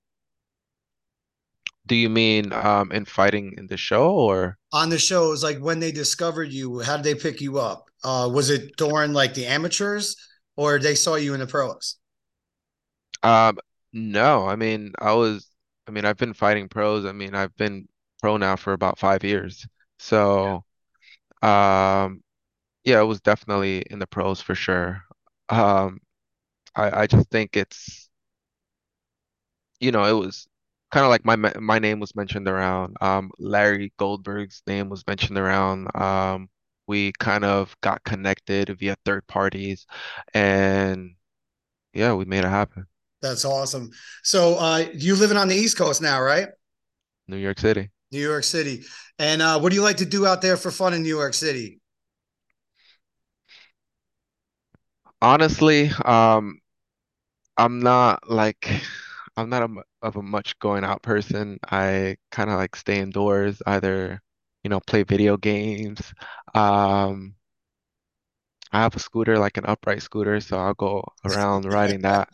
Do 1.86 1.96
you 1.96 2.10
mean 2.10 2.52
um, 2.52 2.92
in 2.92 3.06
fighting 3.06 3.56
in 3.58 3.68
the 3.68 3.78
show 3.78 4.12
or? 4.12 4.58
On 4.74 4.90
the 4.90 5.00
show 5.00 5.30
shows, 5.30 5.44
like 5.44 5.60
when 5.60 5.80
they 5.80 5.92
discovered 5.92 6.52
you, 6.52 6.82
how 6.82 6.98
did 6.98 7.06
they 7.06 7.16
pick 7.16 7.40
you 7.40 7.60
up? 7.60 7.86
Uh, 8.04 8.30
was 8.32 8.50
it 8.50 8.76
during 8.76 9.14
like 9.14 9.34
the 9.34 9.46
amateurs 9.46 10.16
or 10.58 10.80
they 10.80 10.96
saw 10.96 11.16
you 11.16 11.34
in 11.34 11.40
the 11.40 11.48
pros? 11.48 11.96
Um, 13.24 13.58
no, 13.94 14.46
I 14.46 14.56
mean, 14.56 14.94
I 15.00 15.14
was, 15.14 15.50
I 15.88 15.92
mean, 15.92 16.06
I've 16.06 16.18
been 16.18 16.34
fighting 16.34 16.68
pros. 16.68 17.06
I 17.06 17.14
mean, 17.14 17.34
I've 17.34 17.56
been 17.56 17.88
pro 18.22 18.38
now 18.38 18.56
for 18.58 18.74
about 18.74 19.00
five 19.00 19.24
years. 19.24 19.66
So, 20.00 20.64
um, 21.42 22.22
yeah, 22.84 23.02
it 23.02 23.06
was 23.06 23.22
definitely 23.22 23.84
in 23.90 24.00
the 24.00 24.08
pros 24.08 24.42
for 24.42 24.56
sure. 24.56 25.04
Um, 25.50 26.00
I, 26.78 27.02
I 27.02 27.08
just 27.08 27.30
think 27.30 27.58
it's, 27.58 28.10
you 29.80 29.92
know, 29.92 30.06
it 30.06 30.14
was 30.14 30.48
kind 30.92 31.04
of 31.06 31.10
like 31.10 31.26
my 31.26 31.36
my 31.60 31.80
name 31.80 32.00
was 32.00 32.16
mentioned 32.16 32.48
around. 32.48 32.96
Um, 33.02 33.32
Larry 33.40 33.94
Goldberg's 33.98 34.62
name 34.68 34.90
was 34.90 35.06
mentioned 35.08 35.38
around. 35.38 35.90
Um, 35.96 36.50
we 36.88 37.12
kind 37.20 37.44
of 37.44 37.76
got 37.82 38.04
connected 38.04 38.70
via 38.80 38.96
third 39.06 39.28
parties, 39.28 39.86
and 40.34 41.16
yeah, 41.94 42.14
we 42.14 42.26
made 42.26 42.46
it 42.46 42.50
happen. 42.50 42.86
That's 43.22 43.46
awesome. 43.46 43.90
So 44.24 44.56
uh, 44.56 44.86
you 44.94 45.16
living 45.16 45.38
on 45.38 45.48
the 45.48 45.56
East 45.56 45.78
Coast 45.78 46.02
now, 46.02 46.22
right? 46.22 46.50
New 47.28 47.38
York 47.38 47.60
City. 47.60 47.90
New 48.12 48.22
York 48.22 48.44
City. 48.44 48.84
And 49.20 49.42
uh, 49.42 49.60
what 49.60 49.70
do 49.70 49.76
you 49.76 49.82
like 49.82 49.98
to 49.98 50.06
do 50.06 50.26
out 50.26 50.42
there 50.42 50.56
for 50.56 50.72
fun 50.72 50.94
in 50.94 51.02
New 51.02 51.10
York 51.18 51.34
City? 51.34 51.82
Honestly, 55.22 55.92
um, 56.06 56.60
I'm 57.58 57.80
not 57.80 58.30
like 58.30 58.70
I'm 59.38 59.50
not 59.50 59.64
a, 59.64 59.68
mu- 59.68 59.84
of 60.02 60.16
a 60.18 60.22
much 60.22 60.58
going 60.60 60.84
out 60.84 61.02
person. 61.04 61.60
I 61.70 62.18
kind 62.32 62.50
of 62.50 62.58
like 62.58 62.76
stay 62.76 63.00
indoors, 63.00 63.62
either, 63.66 64.22
you 64.64 64.70
know, 64.70 64.80
play 64.82 65.04
video 65.04 65.38
games. 65.38 66.02
Um, 66.56 67.36
I 68.72 68.82
have 68.82 68.96
a 68.96 69.00
scooter, 69.00 69.38
like 69.40 69.58
an 69.58 69.66
upright 69.66 70.02
scooter, 70.02 70.40
so 70.40 70.58
I'll 70.58 70.74
go 70.74 71.04
around 71.24 71.66
riding 71.66 72.02
that. 72.02 72.30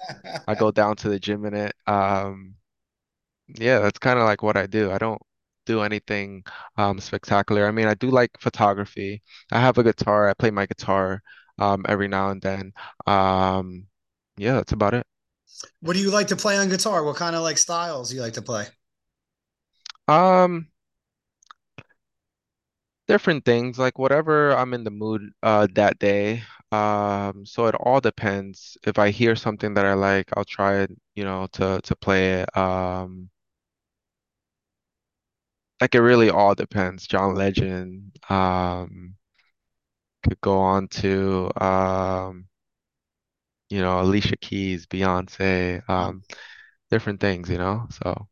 I 0.47 0.55
go 0.55 0.71
down 0.71 0.95
to 0.97 1.09
the 1.09 1.19
gym 1.19 1.45
in 1.45 1.53
it. 1.53 1.75
Um, 1.87 2.55
yeah, 3.47 3.79
that's 3.79 3.99
kind 3.99 4.19
of 4.19 4.25
like 4.25 4.43
what 4.43 4.57
I 4.57 4.67
do. 4.67 4.91
I 4.91 4.97
don't 4.97 5.21
do 5.65 5.81
anything 5.81 6.43
um 6.77 6.99
spectacular. 6.99 7.67
I 7.67 7.71
mean, 7.71 7.87
I 7.87 7.93
do 7.95 8.09
like 8.11 8.31
photography. 8.39 9.23
I 9.51 9.59
have 9.61 9.77
a 9.77 9.83
guitar. 9.83 10.29
I 10.29 10.33
play 10.33 10.51
my 10.51 10.65
guitar 10.65 11.21
um 11.59 11.85
every 11.87 12.07
now 12.07 12.31
and 12.31 12.41
then. 12.41 12.73
Um, 13.07 13.87
yeah, 14.37 14.53
that's 14.55 14.73
about 14.73 14.93
it. 14.95 15.05
What 15.81 15.93
do 15.93 15.99
you 15.99 16.11
like 16.11 16.27
to 16.27 16.35
play 16.35 16.57
on 16.57 16.69
guitar? 16.69 17.03
What 17.03 17.15
kind 17.17 17.35
of 17.35 17.41
like 17.43 17.57
styles 17.57 18.13
you 18.13 18.21
like 18.21 18.33
to 18.33 18.41
play? 18.41 18.67
Um, 20.07 20.67
different 23.07 23.45
things, 23.45 23.77
like 23.79 23.99
whatever 23.99 24.55
I'm 24.55 24.73
in 24.73 24.83
the 24.83 24.91
mood 24.91 25.31
uh 25.43 25.67
that 25.75 25.99
day. 25.99 26.43
Um, 26.71 27.45
so 27.45 27.67
it 27.67 27.75
all 27.75 27.99
depends. 28.01 28.77
If 28.85 28.97
I 28.99 29.11
hear 29.11 29.35
something 29.35 29.73
that 29.75 29.85
I 29.85 29.93
like, 29.93 30.29
I'll 30.35 30.45
try 30.45 30.77
it, 30.81 30.91
you 31.15 31.23
know, 31.23 31.47
to 31.53 31.79
to 31.83 31.95
play 31.95 32.41
it. 32.41 32.57
Um, 32.57 33.29
like 35.81 35.95
it 35.95 36.01
really 36.01 36.29
all 36.29 36.55
depends. 36.55 37.05
John 37.07 37.35
Legend, 37.35 38.17
um, 38.29 39.15
could 40.23 40.39
go 40.41 40.57
on 40.59 40.87
to 40.87 41.51
um, 41.61 42.47
you 43.73 43.81
know, 43.81 44.01
Alicia 44.01 44.37
Keys, 44.37 44.85
Beyonce, 44.87 45.87
um, 45.89 46.23
different 46.91 47.19
things, 47.21 47.49
you 47.49 47.57
know. 47.59 47.87
So 47.91 48.27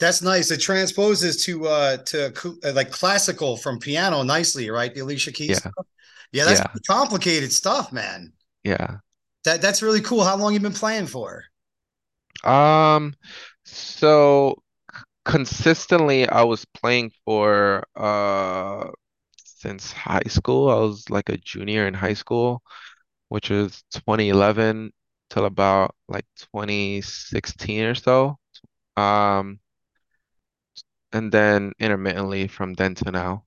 That's 0.00 0.22
nice. 0.22 0.50
It 0.50 0.58
transposes 0.60 1.44
to 1.44 1.66
uh 1.66 1.96
to 2.04 2.32
uh, 2.64 2.72
like 2.72 2.90
classical 2.92 3.56
from 3.56 3.78
piano 3.80 4.22
nicely, 4.22 4.70
right? 4.70 4.94
The 4.94 5.00
Alicia 5.00 5.32
Keys. 5.32 5.60
yeah, 5.64 5.70
Yeah, 6.32 6.44
that's 6.44 6.62
yeah, 6.62 6.76
complicated 6.88 7.52
stuff, 7.52 7.92
man. 7.92 8.32
yeah. 8.64 8.98
That 9.42 9.60
that's 9.60 9.82
really 9.82 10.00
cool. 10.00 10.22
How 10.22 10.36
long 10.36 10.54
you 10.54 10.60
been 10.60 10.72
playing 10.72 11.08
for? 11.08 11.46
Um, 12.44 13.14
so 13.64 14.62
consistently 15.24 16.28
I 16.28 16.42
was 16.44 16.64
playing 16.66 17.12
for 17.26 17.84
uh 17.96 18.90
since 19.44 19.92
high 19.92 20.22
school. 20.28 20.70
I 20.70 20.76
was 20.76 21.10
like 21.10 21.28
a 21.30 21.38
junior 21.38 21.86
in 21.88 21.94
high 21.94 22.14
school, 22.14 22.62
which 23.28 23.50
was 23.50 23.84
2011 23.92 24.92
till 25.30 25.44
about 25.46 25.94
like 26.08 26.26
2016 26.52 27.84
or 27.84 27.94
so. 27.94 28.38
Um, 28.96 29.60
and 31.12 31.30
then 31.30 31.72
intermittently 31.78 32.48
from 32.48 32.72
then 32.72 32.94
to 32.94 33.10
now. 33.10 33.44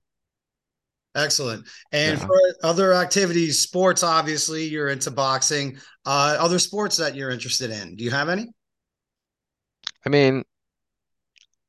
Excellent. 1.14 1.68
And 1.92 2.18
Yeah. 2.18 2.26
for 2.26 2.38
other 2.62 2.94
activities, 2.94 3.60
sports, 3.60 4.02
obviously, 4.02 4.64
you're 4.64 4.88
into 4.88 5.10
boxing. 5.10 5.76
Uh, 6.06 6.36
other 6.38 6.58
sports 6.58 6.96
that 6.96 7.14
you're 7.14 7.30
interested 7.30 7.70
in? 7.70 7.96
Do 7.96 8.04
you 8.04 8.10
have 8.10 8.30
any? 8.30 8.46
I 10.06 10.08
mean, 10.08 10.44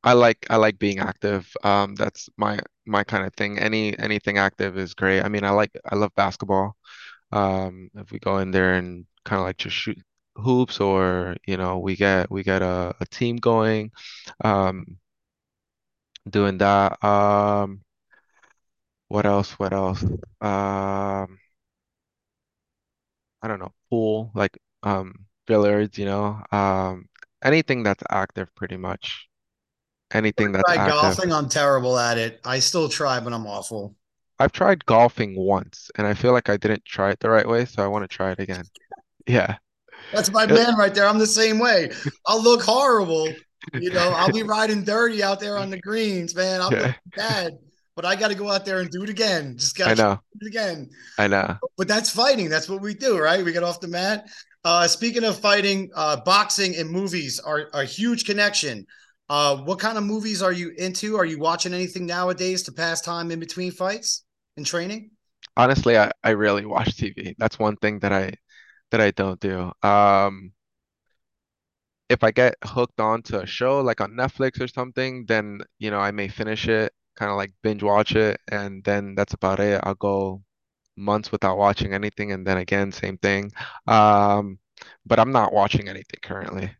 I 0.03 0.13
like 0.13 0.45
I 0.49 0.57
like 0.57 0.79
being 0.79 0.99
active. 0.99 1.49
Um, 1.63 1.95
that's 1.95 2.27
my 2.37 2.59
my 2.85 3.03
kind 3.03 3.25
of 3.25 3.33
thing. 3.35 3.57
Any 3.59 3.97
anything 3.99 4.37
active 4.37 4.77
is 4.77 4.93
great. 4.93 5.21
I 5.21 5.29
mean, 5.29 5.43
I 5.45 5.51
like 5.51 5.71
I 5.85 5.95
love 5.95 6.11
basketball. 6.15 6.75
Um, 7.33 7.91
if 7.95 8.11
we 8.11 8.19
go 8.19 8.39
in 8.39 8.51
there 8.51 8.75
and 8.75 9.05
kind 9.25 9.39
of 9.41 9.45
like 9.47 9.57
just 9.57 9.75
shoot 9.75 9.99
hoops 10.37 10.79
or, 10.81 11.37
you 11.47 11.57
know, 11.57 11.79
we 11.79 11.95
get 11.97 12.31
we 12.31 12.43
get 12.43 12.61
a, 12.63 12.95
a 13.01 13.05
team 13.07 13.37
going, 13.37 13.91
um, 14.43 14.99
doing 16.29 16.57
that. 16.59 17.03
Um, 17.03 17.83
what 19.07 19.25
else? 19.25 19.51
What 19.59 19.73
else? 19.73 20.03
Um, 20.41 21.39
I 23.41 23.47
don't 23.47 23.59
know, 23.59 23.73
pool, 23.89 24.31
like 24.33 24.57
um 24.83 25.25
billiards, 25.47 25.97
you 25.97 26.05
know. 26.05 26.41
Um, 26.51 27.09
anything 27.43 27.83
that's 27.83 28.03
active 28.09 28.53
pretty 28.55 28.77
much. 28.77 29.27
anything 30.11 30.51
that's 30.53 30.71
Try 30.71 30.77
active. 30.77 31.19
golfing. 31.19 31.31
I'm 31.31 31.47
terrible 31.49 31.97
at 31.99 32.17
it. 32.17 32.39
I 32.45 32.59
still 32.59 32.89
try, 32.89 33.19
but 33.19 33.33
I'm 33.33 33.45
awful. 33.47 33.95
I've 34.39 34.51
tried 34.51 34.85
golfing 34.85 35.35
once 35.37 35.89
and 35.95 36.07
I 36.07 36.13
feel 36.13 36.31
like 36.31 36.49
I 36.49 36.57
didn't 36.57 36.85
try 36.85 37.11
it 37.11 37.19
the 37.19 37.29
right 37.29 37.47
way, 37.47 37.65
so 37.65 37.83
I 37.83 37.87
want 37.87 38.03
to 38.03 38.07
try 38.07 38.31
it 38.31 38.39
again. 38.39 38.65
Yeah. 39.27 39.57
That's 40.11 40.31
my 40.31 40.45
man 40.45 40.75
right 40.75 40.93
there. 40.93 41.07
I'm 41.07 41.19
the 41.19 41.27
same 41.27 41.59
way. 41.59 41.91
I'll 42.27 42.41
look 42.41 42.61
horrible. 42.61 43.27
You 43.73 43.91
know, 43.91 44.11
I'll 44.15 44.31
be 44.31 44.43
riding 44.43 44.83
dirty 44.83 45.23
out 45.23 45.39
there 45.39 45.57
on 45.57 45.69
the 45.69 45.79
greens, 45.79 46.35
man. 46.35 46.61
I'll 46.61 46.73
yeah. 46.73 46.87
look 46.87 46.95
bad, 47.15 47.53
but 47.95 48.05
I 48.05 48.15
got 48.15 48.29
to 48.29 48.35
go 48.35 48.51
out 48.51 48.65
there 48.65 48.79
and 48.79 48.89
do 48.89 49.03
it 49.03 49.09
again. 49.09 49.57
Just 49.57 49.77
got 49.77 49.91
I 49.91 49.95
to 49.95 50.01
know. 50.01 50.19
do 50.39 50.45
it 50.45 50.49
again. 50.49 50.89
I 51.17 51.27
know. 51.27 51.57
But 51.77 51.87
that's 51.87 52.09
fighting. 52.09 52.49
That's 52.49 52.67
what 52.67 52.81
we 52.81 52.93
do, 52.93 53.17
right? 53.19 53.43
We 53.43 53.53
get 53.53 53.63
off 53.63 53.79
the 53.79 53.87
mat. 53.87 54.27
Uh, 54.65 54.87
speaking 54.87 55.23
of 55.23 55.39
fighting, 55.39 55.91
uh, 55.95 56.17
boxing 56.21 56.75
and 56.75 56.89
movies 56.89 57.39
are 57.39 57.69
a 57.73 57.83
huge 57.83 58.25
connection. 58.25 58.85
Uh, 59.29 59.57
what 59.57 59.79
kind 59.79 59.97
of 59.97 60.03
movies 60.03 60.41
are 60.41 60.51
you 60.51 60.69
into? 60.77 61.15
Are 61.17 61.25
you 61.25 61.39
watching 61.39 61.73
anything 61.73 62.05
nowadays 62.05 62.63
to 62.63 62.71
pass 62.71 63.01
time 63.01 63.31
in 63.31 63.39
between 63.39 63.71
fights 63.71 64.23
and 64.57 64.65
training? 64.65 65.11
Honestly, 65.57 65.97
I, 65.97 66.11
I 66.23 66.33
rarely 66.33 66.65
watch 66.65 66.95
TV. 66.97 67.35
That's 67.37 67.59
one 67.59 67.75
thing 67.77 67.99
that 67.99 68.11
I 68.13 68.33
that 68.91 69.01
I 69.01 69.11
don't 69.11 69.39
do. 69.39 69.71
Um, 69.83 70.53
if 72.09 72.23
I 72.23 72.31
get 72.31 72.55
hooked 72.63 72.99
onto 72.99 73.37
a 73.37 73.45
show 73.45 73.81
like 73.81 74.01
on 74.01 74.11
Netflix 74.11 74.61
or 74.61 74.67
something, 74.67 75.25
then 75.27 75.61
you 75.79 75.91
know 75.91 75.99
I 75.99 76.11
may 76.11 76.27
finish 76.27 76.67
it, 76.67 76.93
kind 77.15 77.31
of 77.31 77.37
like 77.37 77.53
binge 77.63 77.83
watch 77.83 78.15
it, 78.15 78.39
and 78.49 78.83
then 78.83 79.15
that's 79.15 79.33
about 79.33 79.59
it. 79.59 79.79
I'll 79.83 79.95
go 79.95 80.43
months 80.97 81.31
without 81.31 81.57
watching 81.57 81.93
anything, 81.93 82.31
and 82.33 82.45
then 82.47 82.57
again, 82.57 82.91
same 82.91 83.17
thing. 83.19 83.51
Um, 83.87 84.59
but 85.05 85.19
I'm 85.19 85.31
not 85.31 85.53
watching 85.53 85.89
anything 85.89 86.19
currently. 86.23 86.71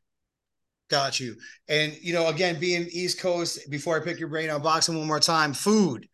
Got 0.94 1.20
you. 1.20 1.38
And 1.68 1.98
you 2.04 2.14
know, 2.14 2.28
again, 2.28 2.60
being 2.60 2.88
East 2.92 3.20
Coast, 3.20 3.68
before 3.72 4.00
I 4.00 4.04
pick 4.04 4.20
your 4.20 4.28
brain 4.28 4.52
on 4.52 4.62
boxing 4.62 4.96
one 4.96 5.08
more 5.08 5.20
time, 5.20 5.52
food. 5.52 6.08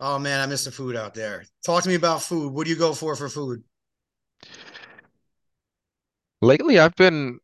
Oh 0.00 0.18
man, 0.18 0.40
I 0.40 0.46
miss 0.46 0.64
the 0.64 0.72
food 0.72 0.96
out 0.96 1.14
there. 1.14 1.44
Talk 1.66 1.82
to 1.84 1.90
me 1.90 1.96
about 1.96 2.22
food. 2.22 2.52
What 2.54 2.64
do 2.64 2.70
you 2.70 2.78
go 2.78 2.94
for 2.94 3.16
for 3.16 3.28
food? 3.28 3.64
Lately, 6.40 6.78
I've 6.78 6.94
been 6.96 7.38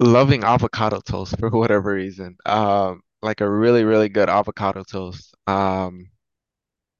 loving 0.00 0.44
avocado 0.44 1.00
toast 1.00 1.38
for 1.38 1.50
whatever 1.52 1.92
reason. 1.94 2.36
Um, 2.46 3.02
like 3.22 3.40
a 3.40 3.50
really, 3.50 3.84
really 3.84 4.08
good 4.08 4.28
avocado 4.28 4.84
toast. 4.84 5.34
Um, 5.46 6.10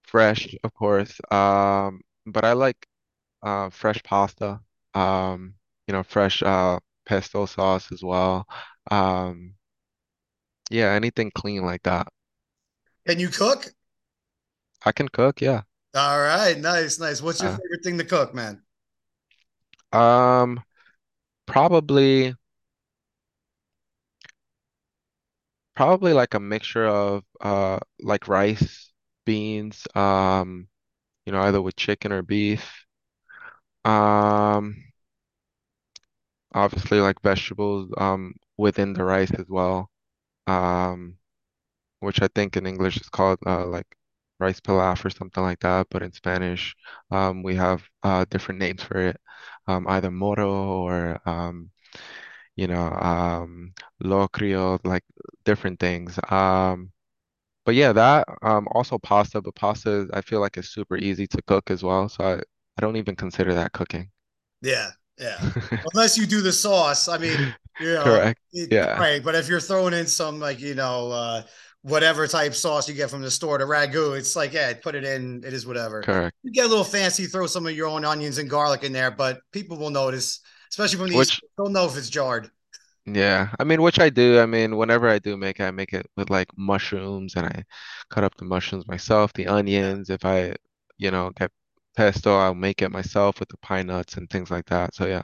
fresh, 0.04 0.54
of 0.64 0.74
course. 0.74 1.20
Um, 1.30 2.00
but 2.26 2.44
I 2.44 2.52
like 2.54 2.86
uh 3.42 3.70
fresh 3.70 4.02
pasta. 4.02 4.60
Um, 4.94 5.54
you 5.88 5.94
know, 5.94 6.02
fresh 6.02 6.42
uh 6.42 6.80
pesto 7.06 7.46
sauce 7.46 7.92
as 7.92 8.02
well. 8.02 8.46
Um, 8.90 9.54
yeah, 10.70 10.92
anything 10.92 11.30
clean 11.30 11.62
like 11.62 11.82
that. 11.84 12.08
Can 13.06 13.18
you 13.18 13.28
cook? 13.28 13.74
I 14.84 14.90
can 14.90 15.08
cook, 15.08 15.40
yeah. 15.40 15.62
All 15.94 16.18
right, 16.20 16.56
nice, 16.58 16.98
nice. 16.98 17.20
What's 17.22 17.42
your 17.42 17.50
Uh, 17.50 17.58
favorite 17.62 17.82
thing 17.84 17.98
to 17.98 18.04
cook, 18.04 18.32
man? 18.34 18.62
um, 19.92 20.62
probably 21.46 22.34
probably 25.74 26.12
like 26.12 26.34
a 26.34 26.40
mixture 26.40 26.86
of 26.86 27.24
uh 27.40 27.78
like 28.00 28.28
rice, 28.28 28.92
beans, 29.24 29.86
um, 29.94 30.68
you 31.26 31.32
know, 31.32 31.40
either 31.42 31.62
with 31.62 31.76
chicken 31.76 32.12
or 32.12 32.22
beef. 32.22 32.86
Um, 33.84 34.84
obviously 36.52 37.00
like 37.00 37.20
vegetables 37.22 37.90
um 37.98 38.34
within 38.58 38.94
the 38.94 39.04
rice 39.04 39.32
as 39.32 39.46
well. 39.48 39.90
Um, 40.48 41.18
which 42.00 42.22
I 42.22 42.28
think 42.34 42.56
in 42.56 42.66
English 42.66 42.96
is 42.98 43.08
called 43.08 43.38
uh 43.46 43.66
like 43.66 43.86
rice 44.40 44.60
pilaf 44.60 45.04
or 45.04 45.10
something 45.10 45.42
like 45.42 45.60
that, 45.60 45.88
but 45.90 46.02
in 46.02 46.12
Spanish 46.12 46.74
um 47.10 47.42
we 47.42 47.54
have 47.56 47.82
uh 48.02 48.24
different 48.30 48.60
names 48.60 48.82
for 48.82 48.98
it. 48.98 49.20
Um, 49.68 49.86
either 49.88 50.10
moro 50.10 50.50
or 50.82 51.20
um 51.28 51.70
you 52.56 52.66
know, 52.66 52.90
um, 52.92 53.72
locrio, 54.02 54.78
like 54.84 55.04
different 55.44 55.78
things. 55.80 56.18
Um, 56.30 56.92
but 57.66 57.74
yeah, 57.76 57.92
that 57.92 58.26
um, 58.42 58.68
also 58.72 58.98
pasta, 58.98 59.42
but 59.42 59.54
pasta 59.56 60.08
I 60.14 60.22
feel 60.22 60.40
like 60.40 60.58
is 60.58 60.70
super 60.72 60.96
easy 60.98 61.26
to 61.28 61.42
cook 61.42 61.70
as 61.70 61.82
well, 61.84 62.08
so 62.08 62.24
I, 62.24 62.34
I 62.36 62.80
don't 62.80 62.96
even 62.96 63.16
consider 63.16 63.54
that 63.54 63.72
cooking. 63.72 64.10
Yeah, 64.62 64.90
yeah. 65.18 65.48
Unless 65.94 66.18
you 66.18 66.26
do 66.26 66.40
the 66.40 66.52
sauce. 66.52 67.08
I 67.08 67.18
mean, 67.18 67.54
you 67.78 67.94
know, 67.94 68.20
Correct. 68.20 68.40
it, 68.52 68.70
Yeah, 68.70 68.96
right. 68.96 69.22
But 69.22 69.34
if 69.34 69.48
you're 69.48 69.60
throwing 69.60 69.94
in 69.94 70.06
some 70.06 70.40
like, 70.40 70.60
you 70.60 70.74
know, 70.74 71.10
uh, 71.12 71.42
whatever 71.82 72.26
type 72.26 72.54
sauce 72.54 72.88
you 72.88 72.94
get 72.94 73.10
from 73.10 73.22
the 73.22 73.30
store, 73.30 73.58
to 73.58 73.64
ragu, 73.64 74.16
it's 74.18 74.36
like, 74.36 74.52
yeah, 74.52 74.72
put 74.74 74.94
it 74.94 75.04
in, 75.04 75.42
it 75.44 75.52
is 75.52 75.66
whatever. 75.66 76.10
correct. 76.10 76.36
You 76.42 76.52
get 76.52 76.66
a 76.66 76.68
little 76.68 76.84
fancy, 76.84 77.26
throw 77.26 77.46
some 77.46 77.66
of 77.66 77.76
your 77.76 77.88
own 77.88 78.04
onions 78.04 78.38
and 78.38 78.48
garlic 78.50 78.84
in 78.84 78.92
there, 78.92 79.10
but 79.10 79.40
people 79.52 79.78
will 79.78 79.90
notice, 79.90 80.40
especially 80.70 80.98
from 80.98 81.08
the 81.10 81.16
East 81.16 81.32
Which, 81.32 81.40
Coast, 81.40 81.52
they'll 81.56 81.68
know 81.70 81.86
if 81.86 81.96
it's 81.96 82.10
jarred. 82.10 82.50
yeah, 83.06 83.54
I 83.58 83.64
mean, 83.64 83.80
which 83.82 83.98
I 83.98 84.10
do. 84.10 84.38
I 84.40 84.46
mean, 84.46 84.76
whenever 84.76 85.08
I 85.08 85.18
do 85.18 85.36
make 85.36 85.60
it, 85.60 85.64
I 85.64 85.70
make 85.70 85.92
it 85.94 86.06
with 86.16 86.28
like 86.30 86.48
mushrooms 86.58 87.34
and 87.36 87.46
I 87.46 87.64
cut 88.10 88.24
up 88.24 88.36
the 88.36 88.44
mushrooms 88.44 88.86
myself, 88.86 89.32
the 89.32 89.46
onions. 89.46 90.10
If 90.10 90.24
I, 90.24 90.54
you 90.98 91.10
know, 91.10 91.30
get 91.30 91.50
pesto, 91.96 92.36
I'll 92.36 92.54
make 92.54 92.82
it 92.82 92.90
myself 92.90 93.40
with 93.40 93.48
the 93.48 93.56
pine 93.58 93.86
nuts 93.86 94.16
and 94.16 94.28
things 94.30 94.50
like 94.50 94.66
that. 94.66 94.94
So 94.94 95.06
yeah, 95.06 95.22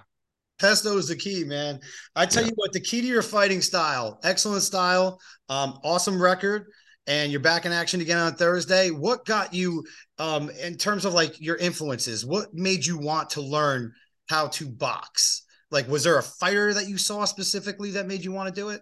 Pesto 0.65 0.97
is 0.97 1.09
the 1.09 1.17
key, 1.17 1.45
man. 1.45 1.79
I 2.17 2.25
tell 2.25 2.43
yeah. 2.43 2.49
you 2.49 2.55
what, 2.57 2.73
the 2.73 2.81
key 2.81 3.03
to 3.03 3.07
your 3.07 3.21
fighting 3.21 3.61
style, 3.61 4.19
excellent 4.25 4.63
style, 4.63 5.21
um, 5.51 5.79
awesome 5.85 6.21
record, 6.21 6.69
and 7.07 7.31
you're 7.31 7.43
back 7.43 7.67
in 7.67 7.73
action 7.73 8.01
again 8.01 8.17
on 8.17 8.35
Thursday. 8.35 8.89
What 8.89 9.27
got 9.27 9.53
you, 9.53 9.85
um, 10.19 10.49
in 10.49 10.79
terms 10.79 11.05
of 11.05 11.13
like 11.13 11.39
your 11.39 11.57
influences? 11.57 12.25
What 12.25 12.55
made 12.55 12.87
you 12.87 12.97
want 12.97 13.29
to 13.31 13.43
learn 13.43 13.93
how 14.31 14.47
to 14.49 14.67
box? 14.67 15.45
Like, 15.71 15.87
was 15.87 16.03
there 16.03 16.17
a 16.17 16.23
fighter 16.23 16.73
that 16.73 16.89
you 16.89 16.97
saw 16.97 17.27
specifically 17.27 17.91
that 17.91 18.07
made 18.07 18.25
you 18.25 18.33
want 18.33 18.49
to 18.49 18.59
do 18.59 18.71
it? 18.71 18.81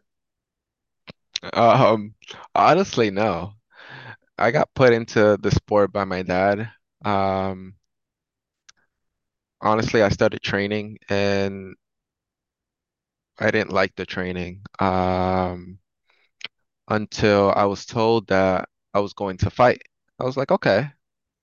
Um, 1.53 2.14
honestly, 2.55 3.11
no. 3.11 3.55
I 4.38 4.53
got 4.53 4.73
put 4.77 4.92
into 4.92 5.37
the 5.42 5.51
sport 5.51 5.92
by 5.92 6.05
my 6.05 6.23
dad. 6.23 6.71
Um, 7.05 7.75
honestly, 9.62 10.03
I 10.03 10.09
started 10.11 10.42
training 10.42 10.98
and 11.09 11.75
I 13.38 13.51
didn't 13.51 13.72
like 13.72 13.94
the 13.94 14.07
training 14.07 14.62
um, 14.79 15.79
until 16.88 17.53
I 17.55 17.64
was 17.64 17.87
told 17.87 18.29
that 18.29 18.68
I 18.94 19.01
was 19.01 19.12
going 19.14 19.38
to 19.38 19.51
fight. 19.51 19.83
I 20.20 20.25
was 20.25 20.37
like, 20.37 20.51
okay, 20.51 20.90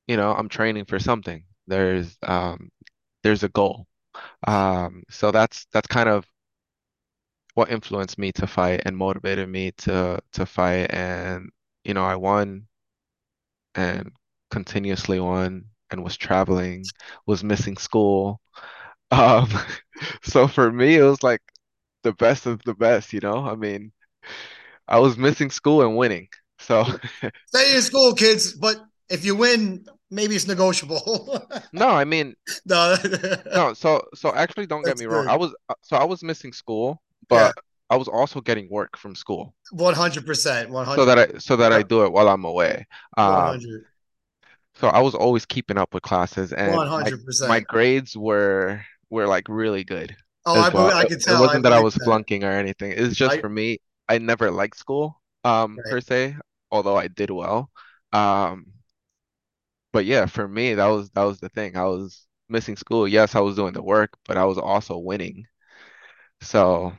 you 0.07 0.17
know, 0.17 0.33
I'm 0.33 0.49
training 0.49 0.85
for 0.85 0.99
something. 0.99 1.45
There's 1.67 2.17
um, 2.23 2.71
there's 3.23 3.43
a 3.43 3.49
goal. 3.49 3.87
Um, 4.47 5.03
so 5.09 5.31
that's 5.31 5.67
that's 5.73 5.87
kind 5.87 6.09
of 6.09 6.25
what 7.53 7.69
influenced 7.71 8.17
me 8.17 8.31
to 8.31 8.47
fight 8.47 8.81
and 8.85 8.97
motivated 8.97 9.47
me 9.49 9.71
to 9.71 10.19
to 10.33 10.45
fight. 10.45 10.91
And 10.93 11.51
you 11.83 11.93
know, 11.93 12.03
I 12.03 12.15
won 12.15 12.67
and 13.75 14.11
continuously 14.51 15.19
won 15.19 15.65
and 15.91 16.03
was 16.03 16.17
traveling, 16.17 16.91
was 17.25 17.43
missing 17.43 17.77
school. 17.77 18.41
Um, 19.11 19.49
so 20.23 20.47
for 20.47 20.71
me, 20.71 20.97
it 20.97 21.03
was 21.03 21.23
like 21.23 21.41
the 22.03 22.13
best 22.13 22.45
of 22.45 22.61
the 22.63 22.75
best, 22.75 23.13
you 23.13 23.21
know? 23.21 23.45
I 23.45 23.55
mean, 23.55 23.91
I 24.87 24.99
was 24.99 25.17
missing 25.17 25.51
school 25.51 25.81
and 25.83 25.97
winning. 25.97 26.29
So 26.59 26.85
Stay 27.47 27.75
in 27.75 27.81
school, 27.81 28.13
kids, 28.13 28.53
but 28.53 28.77
if 29.09 29.25
you 29.25 29.35
win, 29.35 29.85
maybe 30.11 30.35
it's 30.35 30.47
negotiable. 30.47 31.45
no, 31.71 31.87
I 31.87 32.03
mean, 32.05 32.35
no, 32.65 32.95
no, 33.51 33.73
so 33.73 34.07
so 34.15 34.33
actually 34.33 34.67
don't 34.67 34.83
get 34.83 34.95
that's 34.95 34.97
me 34.97 35.05
wrong. 35.05 35.25
I 35.27 35.35
was 35.37 35.53
uh, 35.69 35.73
so 35.81 35.97
I 35.97 36.03
was 36.03 36.23
missing 36.23 36.53
school, 36.53 37.01
Yeah, 37.29 37.51
but 37.51 37.55
I 37.89 37.95
was 37.97 38.07
also 38.07 38.41
getting 38.41 38.69
work 38.69 38.97
from 38.97 39.15
school 39.15 39.55
one 39.71 39.93
hundred 39.93 40.25
percent, 40.25 40.69
one 40.69 40.85
so 40.87 41.05
that 41.05 41.19
I 41.19 41.37
so 41.39 41.55
that 41.57 41.73
I 41.73 41.83
do 41.83 42.05
it 42.05 42.11
while 42.11 42.27
I'm 42.27 42.45
away. 42.45 42.85
Um, 43.17 43.61
hundred, 43.61 43.85
so 44.79 44.87
I 44.87 45.01
was 45.01 45.15
always 45.15 45.45
keeping 45.45 45.77
up 45.77 45.93
with 45.93 46.03
classes 46.03 46.53
and 46.53 46.75
one 46.75 46.87
my 46.87 46.87
hundred 46.87 47.21
my 47.47 47.59
grades 47.59 48.15
were 48.15 48.81
were 49.09 49.27
like 49.27 49.47
really 49.49 49.83
good 49.83 50.15
Oh, 50.45 50.59
I 50.59 50.69
believe, 50.69 50.87
well. 50.87 50.97
I 50.97 51.05
can 51.05 51.17
it 51.17 51.21
tell. 51.21 51.37
I 51.37 51.39
wasn't 51.41 51.63
that 51.63 51.73
I 51.73 51.79
was 51.79 51.93
that. 51.95 52.03
flunking 52.05 52.43
or 52.43 52.51
anything. 52.51 52.93
It's 52.95 53.15
just 53.15 53.37
I 53.37 53.41
for 53.41 53.49
me, 53.49 53.79
I 54.07 54.17
never 54.17 54.49
liked 54.51 54.77
school, 54.77 55.21
um, 55.43 55.77
right. 55.77 55.91
per 55.91 56.01
se, 56.01 56.37
although 56.71 56.95
I 56.97 57.07
did 57.07 57.29
well. 57.29 57.69
Um, 58.13 58.67
but 59.91 60.05
yeah, 60.05 60.25
for 60.25 60.47
me, 60.47 60.73
that 60.75 60.87
was 60.87 61.09
that 61.11 61.23
was 61.23 61.39
the 61.39 61.49
thing. 61.49 61.75
I 61.77 61.85
was 61.85 62.25
missing 62.47 62.75
school. 62.77 63.07
Yes, 63.07 63.35
I 63.35 63.39
was 63.41 63.55
doing 63.55 63.73
the 63.73 63.83
work, 63.83 64.11
but 64.25 64.37
I 64.37 64.45
was 64.45 64.57
also 64.57 64.97
winning. 64.97 65.45
So 66.41 66.93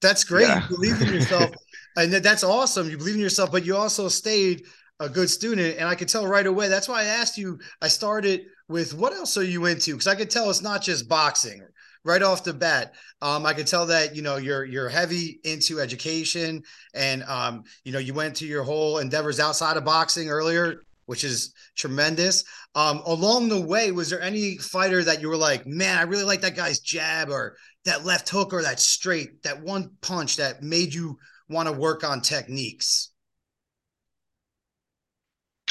That's 0.00 0.24
great. 0.24 0.42
You 0.48 0.48
yeah. 0.48 0.68
believed 0.68 1.02
in 1.02 1.12
yourself, 1.14 1.50
and 1.96 2.12
that's 2.12 2.44
awesome. 2.44 2.90
You 2.90 2.98
believe 2.98 3.14
in 3.14 3.20
yourself, 3.20 3.50
but 3.52 3.64
you 3.64 3.76
also 3.76 4.08
stayed 4.08 4.64
a 5.00 5.08
good 5.08 5.30
student. 5.30 5.78
And 5.78 5.88
I 5.88 5.94
could 5.94 6.08
tell 6.08 6.26
right 6.26 6.46
away. 6.46 6.68
That's 6.68 6.88
why 6.88 7.02
I 7.02 7.04
asked 7.04 7.38
you. 7.38 7.58
I 7.82 7.88
started 7.88 8.46
with 8.68 8.94
what 8.94 9.12
else 9.12 9.36
are 9.36 9.44
you 9.44 9.66
into? 9.66 9.92
Because 9.92 10.06
I 10.06 10.14
could 10.14 10.30
tell 10.30 10.50
it's 10.50 10.62
not 10.62 10.82
just 10.82 11.08
boxing, 11.08 11.62
right 12.04 12.22
off 12.22 12.44
the 12.44 12.54
bat. 12.54 12.94
Um, 13.22 13.46
I 13.46 13.52
could 13.52 13.66
tell 13.66 13.86
that 13.86 14.16
you 14.16 14.22
know 14.22 14.36
you're 14.36 14.64
you're 14.64 14.88
heavy 14.88 15.40
into 15.44 15.80
education, 15.80 16.62
and 16.94 17.22
um, 17.24 17.64
you 17.84 17.92
know 17.92 17.98
you 17.98 18.14
went 18.14 18.36
to 18.36 18.46
your 18.46 18.62
whole 18.62 18.98
endeavors 18.98 19.40
outside 19.40 19.76
of 19.76 19.84
boxing 19.84 20.28
earlier, 20.28 20.82
which 21.06 21.24
is 21.24 21.52
tremendous. 21.76 22.44
Um, 22.74 23.02
along 23.06 23.48
the 23.48 23.60
way, 23.60 23.92
was 23.92 24.10
there 24.10 24.20
any 24.20 24.58
fighter 24.58 25.02
that 25.04 25.20
you 25.20 25.28
were 25.28 25.36
like, 25.36 25.66
man, 25.66 25.98
I 25.98 26.02
really 26.02 26.24
like 26.24 26.42
that 26.42 26.56
guy's 26.56 26.80
jab 26.80 27.30
or 27.30 27.56
that 27.84 28.04
left 28.04 28.28
hook 28.28 28.52
or 28.52 28.62
that 28.62 28.80
straight, 28.80 29.42
that 29.44 29.62
one 29.62 29.92
punch 30.02 30.36
that 30.36 30.62
made 30.62 30.92
you 30.92 31.16
want 31.48 31.68
to 31.68 31.72
work 31.72 32.04
on 32.04 32.20
techniques? 32.20 33.10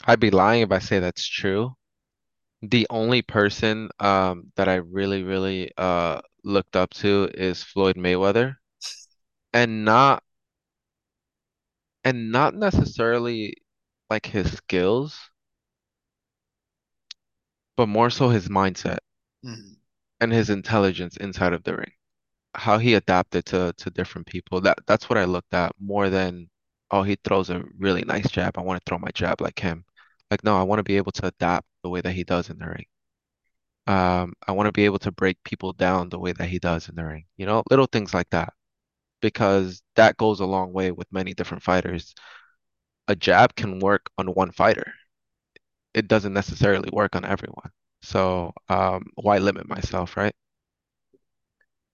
I'd 0.05 0.19
be 0.21 0.31
lying 0.31 0.61
if 0.61 0.71
I 0.71 0.79
say 0.79 0.99
that's 0.99 1.27
true. 1.27 1.75
The 2.63 2.87
only 2.89 3.21
person 3.23 3.89
um 3.99 4.51
that 4.57 4.69
I 4.69 4.75
really, 4.77 5.23
really 5.23 5.71
uh 5.77 6.21
looked 6.43 6.75
up 6.77 6.91
to 6.95 7.29
is 7.33 7.63
Floyd 7.63 7.97
Mayweather. 7.97 8.57
And 9.53 9.85
not 9.85 10.23
and 12.05 12.31
not 12.31 12.55
necessarily 12.55 13.55
like 14.09 14.25
his 14.27 14.51
skills, 14.55 15.19
but 17.77 17.87
more 17.87 18.09
so 18.09 18.27
his 18.27 18.49
mindset 18.49 18.97
Mhm. 19.43 19.75
and 20.19 20.31
his 20.33 20.49
intelligence 20.49 21.15
inside 21.17 21.53
of 21.53 21.63
the 21.63 21.75
ring. 21.75 21.91
How 22.55 22.77
he 22.79 22.95
adapted 22.95 23.45
to 23.47 23.73
to 23.77 23.91
different 23.91 24.27
people. 24.27 24.61
That 24.61 24.79
that's 24.87 25.09
what 25.09 25.17
I 25.19 25.25
looked 25.25 25.53
at 25.53 25.73
more 25.79 26.09
than, 26.09 26.49
oh, 26.91 27.03
he 27.03 27.17
throws 27.23 27.49
a 27.51 27.63
really 27.79 28.03
nice 28.03 28.29
jab. 28.31 28.57
I 28.57 28.61
want 28.61 28.81
to 28.83 28.89
throw 28.89 28.99
my 28.99 29.11
jab 29.13 29.41
like 29.41 29.59
him. 29.59 29.85
Like, 30.31 30.43
no, 30.43 30.57
I 30.57 30.63
want 30.63 30.79
to 30.79 30.83
be 30.83 30.97
able 30.97 31.11
to 31.13 31.27
adapt 31.27 31.67
the 31.83 31.89
way 31.89 32.01
that 32.01 32.11
he 32.13 32.23
does 32.23 32.49
in 32.49 32.57
the 32.57 32.67
ring. 32.67 32.85
Um, 33.87 34.33
I 34.47 34.51
want 34.53 34.67
to 34.67 34.71
be 34.71 34.85
able 34.85 34.99
to 34.99 35.11
break 35.11 35.37
people 35.43 35.73
down 35.73 36.09
the 36.09 36.19
way 36.19 36.31
that 36.33 36.49
he 36.49 36.59
does 36.59 36.89
in 36.89 36.95
the 36.95 37.05
ring. 37.05 37.25
You 37.37 37.45
know, 37.45 37.63
little 37.69 37.85
things 37.85 38.13
like 38.13 38.29
that, 38.31 38.53
because 39.21 39.81
that 39.95 40.17
goes 40.17 40.39
a 40.39 40.45
long 40.45 40.73
way 40.73 40.91
with 40.91 41.07
many 41.11 41.33
different 41.33 41.63
fighters. 41.63 42.13
A 43.07 43.15
jab 43.15 43.55
can 43.55 43.79
work 43.79 44.09
on 44.17 44.27
one 44.27 44.51
fighter. 44.51 44.93
It 45.93 46.07
doesn't 46.07 46.33
necessarily 46.33 46.89
work 46.91 47.15
on 47.15 47.25
everyone. 47.25 47.71
So, 48.01 48.53
um, 48.69 49.05
why 49.15 49.37
limit 49.39 49.67
myself, 49.67 50.17
right? 50.17 50.33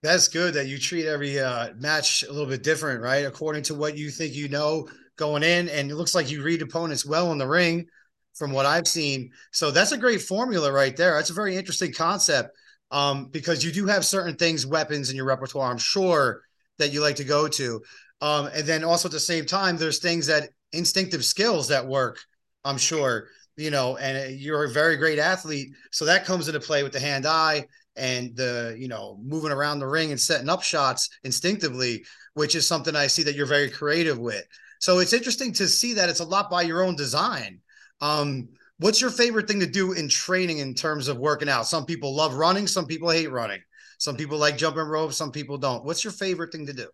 That's 0.04 0.30
good 0.30 0.56
that 0.56 0.68
you 0.68 0.80
treat 0.80 1.06
every 1.06 1.40
uh, 1.40 1.74
match 1.76 2.24
a 2.24 2.32
little 2.32 2.48
bit 2.48 2.64
different, 2.64 3.02
right? 3.02 3.26
According 3.26 3.64
to 3.64 3.76
what 3.76 3.98
you 3.98 4.10
think 4.10 4.34
you 4.34 4.50
know 4.50 4.90
going 5.16 5.44
in. 5.44 5.70
And 5.70 5.92
it 5.92 5.96
looks 5.96 6.16
like 6.16 6.32
you 6.32 6.42
read 6.42 6.62
opponents 6.62 7.06
well 7.06 7.32
in 7.32 7.38
the 7.38 7.48
ring 7.48 7.88
from 8.34 8.52
what 8.52 8.66
I've 8.66 8.88
seen. 8.88 9.32
So 9.52 9.72
that's 9.72 9.92
a 9.92 9.98
great 9.98 10.22
formula 10.22 10.72
right 10.72 10.96
there. 10.96 11.16
That's 11.16 11.30
a 11.30 11.34
very 11.34 11.56
interesting 11.56 11.94
concept 11.94 12.56
um, 12.92 13.26
because 13.26 13.64
you 13.64 13.72
do 13.72 13.86
have 13.88 14.06
certain 14.06 14.36
things, 14.36 14.66
weapons 14.66 15.10
in 15.10 15.16
your 15.16 15.26
repertoire, 15.26 15.72
I'm 15.72 15.78
sure, 15.78 16.42
that 16.78 16.92
you 16.92 17.02
like 17.02 17.18
to 17.18 17.24
go 17.24 17.48
to. 17.48 17.82
Um, 18.22 18.50
and 18.54 18.66
then 18.66 18.84
also 18.84 19.08
at 19.08 19.14
the 19.14 19.20
same 19.20 19.46
time, 19.46 19.78
there's 19.78 20.00
things 20.00 20.28
that 20.28 20.50
instinctive 20.74 21.26
skills 21.26 21.68
that 21.70 21.86
work, 21.86 22.20
I'm 22.64 22.78
sure, 22.78 23.28
you 23.58 23.72
know, 23.72 23.98
and 23.98 24.40
you're 24.40 24.66
a 24.66 24.72
very 24.72 24.98
great 24.98 25.20
athlete. 25.20 25.70
So 25.92 26.06
that 26.06 26.26
comes 26.26 26.48
into 26.48 26.60
play 26.60 26.84
with 26.84 26.94
the 26.94 27.00
hand 27.00 27.26
eye 27.26 27.66
and 27.96 28.36
the 28.36 28.76
you 28.80 28.88
know 28.88 29.20
moving 29.22 29.52
around 29.52 29.80
the 29.80 29.88
ring 29.88 30.12
and 30.12 30.20
setting 30.20 30.50
up 30.50 30.64
shots 30.64 31.10
instinctively 31.24 32.04
which 32.34 32.56
is 32.56 32.66
something 32.66 32.96
i 32.96 33.08
see 33.08 33.24
that 33.24 33.36
you're 33.36 33.46
very 33.46 33.70
creative 33.70 34.18
with 34.18 34.46
so 34.80 35.00
it's 35.00 35.14
interesting 35.14 35.52
to 35.52 35.68
see 35.68 35.94
that 35.94 36.10
it's 36.10 36.22
a 36.22 36.26
lot 36.26 36.50
by 36.50 36.62
your 36.62 36.84
own 36.84 36.96
design 36.96 37.60
um 38.02 38.50
what's 38.80 39.00
your 39.00 39.12
favorite 39.12 39.48
thing 39.48 39.60
to 39.60 39.68
do 39.68 39.94
in 39.94 40.10
training 40.10 40.58
in 40.60 40.74
terms 40.74 41.08
of 41.08 41.18
working 41.18 41.50
out? 41.50 41.68
Some 41.68 41.86
people 41.86 42.16
love 42.16 42.34
running 42.34 42.68
some 42.68 42.86
people 42.86 43.10
hate 43.10 43.32
running. 43.32 43.62
Some 43.98 44.16
people 44.16 44.38
like 44.38 44.58
jumping 44.58 44.84
rope 44.84 45.14
some 45.14 45.32
people 45.32 45.58
don't. 45.58 45.86
What's 45.86 46.04
your 46.04 46.14
favorite 46.14 46.52
thing 46.52 46.66
to 46.68 46.74
do? 46.74 46.88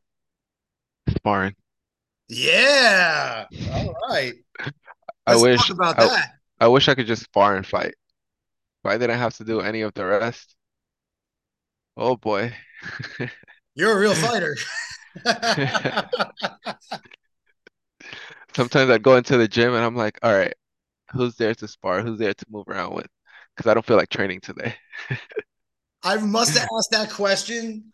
Sparring. 1.10 1.56
yeah 2.28 3.46
all 3.72 3.96
right. 4.10 4.34
I 5.26 5.36
wish 5.36 5.70
about 5.70 6.00
I, 6.00 6.08
that. 6.08 6.32
I 6.60 6.68
wish 6.68 6.90
I 6.90 6.96
could 6.96 7.08
just 7.08 7.24
spar 7.24 7.56
and 7.56 7.66
fight. 7.66 7.96
If 8.84 8.92
I 8.92 8.98
didn't 8.98 9.20
have 9.20 9.36
to 9.38 9.44
do 9.44 9.62
any 9.62 9.82
of 9.82 9.94
the 9.94 10.06
rest, 10.06 10.56
oh 11.96 12.16
boy. 12.16 12.54
you're 13.76 13.96
a 13.96 14.00
real 14.00 14.16
fighter. 14.16 14.56
Sometimes 18.56 18.90
I 18.90 18.98
go 18.98 19.18
into 19.18 19.38
the 19.38 19.48
gym 19.48 19.74
and 19.74 19.84
I'm 19.84 19.96
like, 19.96 20.18
all 20.24 20.34
right, 20.34 20.54
who's 21.12 21.36
there 21.36 21.56
to 21.56 21.68
spar? 21.68 22.02
Who's 22.02 22.20
there 22.20 22.34
to 22.34 22.46
move 22.50 22.68
around 22.68 22.96
with? 22.96 23.08
Because 23.56 23.70
I 23.70 23.74
don't 23.74 23.86
feel 23.86 23.98
like 23.98 24.10
training 24.10 24.42
today. 24.42 24.76
i 26.04 26.18
must 26.18 26.58
have 26.58 26.68
asked 26.78 26.92
that 26.92 27.10
question 27.10 27.86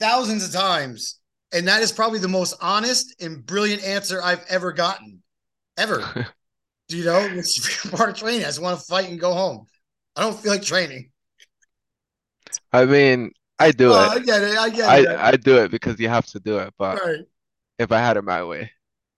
thousands 0.00 0.44
of 0.46 0.52
times. 0.52 1.18
And 1.52 1.68
that 1.68 1.82
is 1.82 1.92
probably 1.92 2.18
the 2.18 2.28
most 2.28 2.54
honest 2.60 3.16
and 3.22 3.44
brilliant 3.46 3.84
answer 3.84 4.22
I've 4.22 4.44
ever 4.48 4.72
gotten. 4.72 5.22
Ever. 5.78 6.26
You 6.88 7.04
know? 7.04 7.18
It's 7.34 7.90
part 7.90 8.10
of 8.10 8.16
training. 8.16 8.42
I 8.42 8.46
just 8.46 8.62
want 8.62 8.78
to 8.78 8.86
fight 8.86 9.08
and 9.10 9.20
go 9.20 9.34
home. 9.34 9.66
I 10.16 10.22
don't 10.22 10.38
feel 10.38 10.52
like 10.52 10.62
training. 10.62 11.10
I 12.72 12.84
mean, 12.84 13.32
I 13.58 13.72
do 13.72 13.92
Oh, 13.92 13.94
it. 13.94 14.12
I 14.12 14.18
get 14.20 14.42
it. 14.42 14.56
I 14.58 14.70
get 14.70 14.88
I 14.88 14.98
it. 14.98 15.08
I 15.08 15.36
do 15.36 15.58
it 15.62 15.70
because 15.70 15.98
you 16.00 16.08
have 16.08 16.26
to 16.26 16.40
do 16.40 16.58
it. 16.58 16.74
But 16.78 17.02
Right. 17.04 17.26
if 17.78 17.92
I 17.92 17.98
had 18.00 18.16
it 18.16 18.22
my 18.24 18.44
way, 18.44 18.72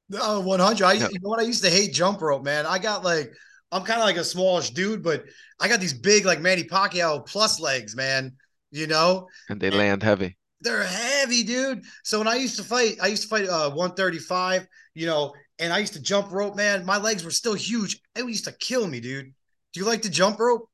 No, 0.08 0.40
100. 0.40 0.84
I, 0.84 0.94
no, 0.98 1.08
you 1.10 1.18
know 1.20 1.28
what? 1.28 1.40
I 1.40 1.44
used 1.44 1.64
to 1.64 1.70
hate 1.70 1.92
jump 1.92 2.20
rope, 2.22 2.44
man. 2.44 2.66
I 2.66 2.78
got 2.78 3.04
like, 3.04 3.32
I'm 3.72 3.84
kind 3.84 4.00
of 4.00 4.06
like 4.06 4.16
a 4.16 4.24
smallish 4.24 4.70
dude, 4.70 5.02
but 5.02 5.24
I 5.60 5.68
got 5.68 5.80
these 5.80 5.92
big, 5.92 6.24
like 6.24 6.40
Manny 6.40 6.64
Pacquiao 6.64 7.26
plus 7.26 7.60
legs, 7.60 7.94
man. 7.94 8.32
You 8.70 8.86
know? 8.86 9.28
and 9.48 9.60
they 9.60 9.70
land 9.70 10.02
heavy. 10.02 10.36
they're 10.60 10.84
heavy, 10.84 11.42
dude. 11.44 11.84
So 12.04 12.18
when 12.18 12.28
I 12.28 12.36
used 12.36 12.56
to 12.56 12.64
fight, 12.64 12.96
I 13.02 13.06
used 13.08 13.22
to 13.22 13.28
fight 13.28 13.48
uh 13.48 13.70
135, 13.70 14.66
you 14.94 15.06
know, 15.06 15.32
and 15.58 15.72
I 15.72 15.78
used 15.78 15.94
to 15.94 16.02
jump 16.02 16.32
rope, 16.32 16.56
man. 16.56 16.84
My 16.84 16.98
legs 16.98 17.24
were 17.24 17.30
still 17.30 17.54
huge. 17.54 18.00
It 18.16 18.24
used 18.26 18.44
to 18.46 18.52
kill 18.52 18.86
me, 18.86 19.00
dude. 19.00 19.32
Do 19.72 19.80
you 19.80 19.86
like 19.86 20.02
to 20.02 20.10
jump 20.10 20.38
rope? 20.40 20.68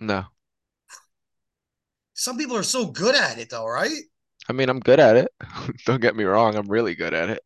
No, 0.00 0.26
Some 2.14 2.36
people 2.36 2.56
are 2.56 2.64
so 2.64 2.86
good 2.90 3.14
at 3.14 3.38
it 3.38 3.48
though, 3.50 3.64
right? 3.66 4.02
I 4.48 4.52
mean 4.52 4.68
I'm 4.68 4.80
good 4.80 5.00
at 5.00 5.16
it. 5.16 5.28
Don't 5.86 6.00
get 6.00 6.16
me 6.16 6.24
wrong, 6.24 6.56
I'm 6.56 6.68
really 6.68 6.94
good 6.94 7.14
at 7.14 7.30
it. 7.30 7.42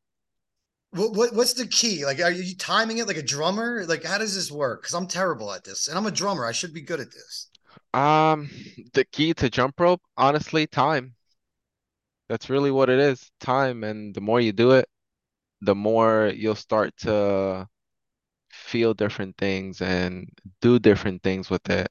What, 0.93 1.13
what 1.15 1.35
what's 1.35 1.55
the 1.55 1.67
key? 1.67 2.05
Like, 2.05 2.21
are 2.21 2.31
you 2.33 2.57
timing 2.57 2.99
it 2.99 3.07
like 3.07 3.17
a 3.17 3.23
drummer? 3.23 3.85
Like, 3.87 4.05
how 4.05 4.19
does 4.19 4.35
this 4.35 4.51
work? 4.51 4.83
Because 4.83 4.95
I'm 4.95 5.07
terrible 5.07 5.53
at 5.53 5.65
this, 5.65 5.89
and 5.89 5.97
I'm 5.97 6.07
a 6.07 6.11
drummer. 6.11 6.45
I 6.45 6.53
should 6.53 6.75
be 6.75 6.81
good 6.81 7.01
at 7.01 7.13
this. 7.13 7.49
Um, 7.95 8.51
the 8.95 9.05
key 9.05 9.35
to 9.35 9.51
jump 9.51 9.79
rope, 9.81 10.03
honestly, 10.17 10.67
time. 10.67 11.15
That's 12.29 12.49
really 12.51 12.71
what 12.71 12.89
it 12.91 12.99
is, 12.99 13.31
time. 13.41 13.85
And 13.85 14.15
the 14.15 14.21
more 14.21 14.41
you 14.41 14.53
do 14.53 14.73
it, 14.73 14.89
the 15.63 15.75
more 15.75 16.33
you'll 16.35 16.57
start 16.57 16.97
to 16.99 17.69
feel 18.51 18.95
different 18.95 19.37
things 19.39 19.83
and 19.83 20.29
do 20.63 20.79
different 20.79 21.23
things 21.23 21.51
with 21.51 21.69
it, 21.71 21.89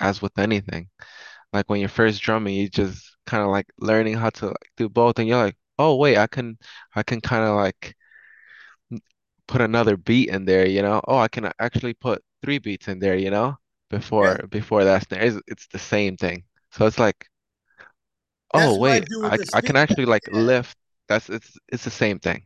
as 0.00 0.22
with 0.22 0.38
anything. 0.38 0.90
Like 1.52 1.70
when 1.70 1.80
you're 1.80 1.88
first 1.90 2.22
drumming, 2.22 2.56
you 2.56 2.68
just 2.70 3.16
kind 3.26 3.44
of 3.44 3.50
like 3.50 3.68
learning 3.80 4.16
how 4.16 4.30
to 4.32 4.48
like 4.48 4.72
do 4.76 4.88
both, 4.88 5.18
and 5.18 5.28
you're 5.28 5.38
like, 5.44 5.58
oh 5.78 5.96
wait, 5.96 6.18
I 6.18 6.26
can, 6.28 6.58
I 6.96 7.02
can 7.04 7.20
kind 7.20 7.44
of 7.44 7.56
like 7.56 7.96
put 9.48 9.60
another 9.60 9.96
beat 9.96 10.28
in 10.30 10.44
there, 10.44 10.66
you 10.68 10.82
know? 10.82 11.00
Oh, 11.08 11.18
I 11.18 11.28
can 11.28 11.50
actually 11.58 11.94
put 11.94 12.22
three 12.42 12.58
beats 12.58 12.88
in 12.88 12.98
there, 12.98 13.16
you 13.16 13.30
know? 13.30 13.56
Yeah, 14.20 14.36
Before 14.36 14.46
before 14.50 14.84
that 14.84 15.04
snare, 15.08 15.22
it's, 15.24 15.38
it's 15.46 15.66
the 15.68 15.78
same 15.78 16.16
thing. 16.16 16.44
So 16.72 16.86
it's 16.86 16.98
like, 16.98 17.28
oh 18.54 18.74
that's 18.74 18.78
I 18.84 19.00
wait, 19.00 19.08
do 19.08 19.22
I 19.22 19.38
I 19.52 19.60
can 19.62 19.76
actually 19.76 20.06
like 20.06 20.28
Yeah. 20.30 20.32
lift. 20.32 20.76
That's 21.08 21.28
it's 21.30 21.56
it's 21.68 21.84
the 21.84 21.90
same 21.90 22.18
thing. 22.18 22.44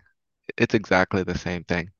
It's 0.58 0.74
exactly 0.74 1.24
the 1.24 1.38
same 1.38 1.64
thing. 1.64 1.90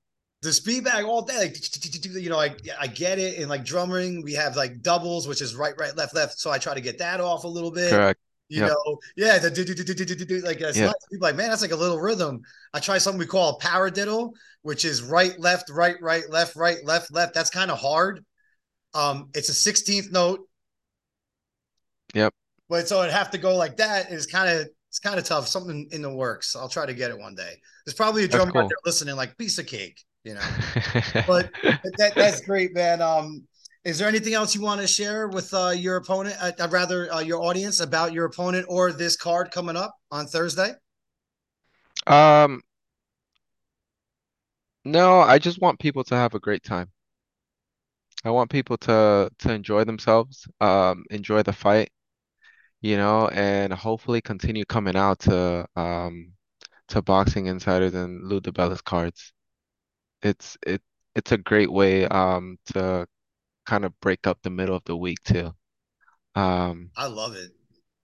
the 0.43 0.53
speed 0.53 0.85
bag 0.85 1.05
all 1.05 1.23
day, 1.23 1.37
like 1.37 2.05
you 2.05 2.31
know, 2.31 2.39
I 2.41 2.55
I 2.79 2.87
get 2.87 3.19
it. 3.19 3.39
And 3.39 3.49
like 3.51 3.65
drumming, 3.65 4.23
we 4.23 4.33
have 4.35 4.57
like 4.57 4.81
doubles, 4.83 5.29
which 5.29 5.43
is 5.43 5.55
right, 5.55 5.75
right, 5.79 5.95
left, 5.97 6.15
left. 6.15 6.39
So 6.39 6.51
I 6.51 6.59
try 6.59 6.75
to 6.75 6.81
get 6.81 6.99
that 6.99 7.21
off 7.21 7.45
a 7.45 7.49
little 7.49 7.71
bit. 7.71 8.01
Correct. 8.01 8.21
You 8.51 8.63
Yep. 8.63 8.65
know, 8.65 8.99
yeah, 9.17 9.39
the 9.39 9.51
do, 9.51 9.65
do, 9.65 9.75
do, 9.75 9.85
do, 9.85 9.95
do, 9.95 10.15
do, 10.17 10.25
do, 10.27 10.41
like 10.41 10.59
that's 10.59 10.81
Yep. 10.81 10.93
are 11.13 11.19
like, 11.21 11.37
man, 11.37 11.51
that's 11.51 11.63
like 11.63 11.71
a 11.71 11.77
little 11.77 12.01
rhythm. 12.01 12.43
I 12.75 12.81
try 12.81 12.99
something 12.99 13.19
we 13.21 13.27
call 13.27 13.57
a 13.57 13.61
paradiddle, 13.65 14.33
which 14.63 14.85
is 14.85 15.03
right, 15.05 15.39
left, 15.41 15.71
right, 15.71 15.97
right, 16.03 16.25
left, 16.29 16.57
right, 16.57 16.79
left, 16.85 17.13
left. 17.13 17.35
That's 17.35 17.51
kind 17.51 17.71
of 17.71 17.79
hard. 17.79 18.25
Um, 18.95 19.31
it's 19.35 19.51
a 19.51 19.55
16th 19.55 20.13
note, 20.13 20.41
Yep. 22.15 22.35
but 22.69 22.89
so 22.89 23.01
it'd 23.03 23.13
have 23.13 23.31
to 23.31 23.39
go 23.39 23.57
like 23.57 23.77
that. 23.79 24.11
Is 24.11 24.27
kind 24.27 24.49
of 24.61 24.69
it's 24.89 24.99
kind 24.99 25.19
of 25.19 25.25
tough. 25.25 25.49
Something 25.49 25.89
in 25.93 26.03
the 26.03 26.13
works. 26.13 26.57
I'll 26.57 26.69
try 26.69 26.87
to 26.87 26.95
get 26.95 27.11
it 27.11 27.19
one 27.19 27.35
day. 27.35 27.55
There's 27.85 27.95
probably 27.95 28.25
a 28.25 28.29
drummer 28.29 28.51
out 28.51 28.55
cool. 28.55 28.69
there 28.69 28.79
listening, 28.85 29.17
like 29.17 29.37
piece 29.39 29.59
of 29.59 29.67
cake, 29.67 30.01
you 30.25 30.35
know. 30.35 30.51
But 31.27 31.51
that 31.99 32.15
that's 32.19 32.41
great, 32.43 32.75
man. 32.75 33.03
Um, 33.03 33.47
is 33.85 33.99
there 33.99 34.09
anything 34.09 34.35
else 34.35 34.55
you 34.55 34.61
want 34.63 34.81
to 34.81 34.87
share 34.87 35.29
with 35.29 35.53
uh, 35.55 35.71
your 35.71 35.97
opponent? 35.97 36.37
Uh, 36.41 36.53
I'd 36.59 36.73
rather 36.73 37.13
uh, 37.13 37.21
your 37.21 37.43
audience 37.43 37.81
about 37.81 38.13
your 38.13 38.27
opponent 38.27 38.67
or 38.69 38.93
this 38.93 39.17
card 39.17 39.51
coming 39.51 39.77
up 39.77 39.95
on 40.11 40.27
Thursday. 40.27 40.75
Um, 42.07 42.63
no, 44.85 45.21
I 45.21 45.39
just 45.39 45.61
want 45.63 45.79
people 45.79 46.05
to 46.05 46.15
have 46.17 46.35
a 46.35 46.39
great 46.41 46.63
time. 46.63 46.91
I 48.25 48.31
want 48.31 48.51
people 48.51 48.77
to 48.79 49.31
to 49.39 49.53
enjoy 49.53 49.85
themselves, 49.85 50.47
um, 50.61 51.05
enjoy 51.11 51.43
the 51.43 51.53
fight. 51.53 51.91
you 52.83 52.97
know, 52.97 53.29
and 53.29 53.73
hopefully 53.73 54.21
continue 54.21 54.65
coming 54.65 54.97
out 54.97 55.19
to 55.21 55.67
um 55.77 56.33
to 56.89 57.03
Boxing 57.03 57.47
Insiders 57.47 57.95
and 57.95 58.25
Lou 58.29 58.41
DiBella's 58.41 58.83
cards. 58.83 59.33
It's 60.23 60.59
it 60.67 60.83
it's 61.17 61.33
a 61.33 61.39
great 61.39 61.73
way 61.73 62.07
um 62.09 62.59
to 62.75 63.07
kind 63.71 63.85
of 63.85 63.99
break 64.01 64.27
up 64.27 64.39
the 64.43 64.51
middle 64.51 64.77
of 64.77 64.85
the 64.85 64.97
week 64.97 65.23
too. 65.25 65.53
Um 66.35 66.91
I 66.97 67.07
love 67.07 67.35
it. 67.37 67.51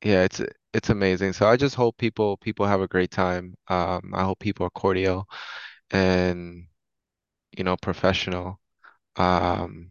yeah, 0.05 0.23
it's 0.25 0.41
it's 0.73 0.91
amazing. 0.91 1.33
So 1.33 1.47
I 1.49 1.57
just 1.57 1.75
hope 1.75 1.97
people 1.99 2.37
people 2.39 2.67
have 2.67 2.81
a 2.81 2.89
great 2.89 3.11
time. 3.11 3.55
Um 3.69 4.13
I 4.15 4.23
hope 4.25 4.39
people 4.41 4.67
are 4.67 4.71
cordial 4.71 5.27
and 5.91 6.67
you 7.57 7.65
know 7.65 7.77
professional. 7.77 8.61
Um 9.17 9.91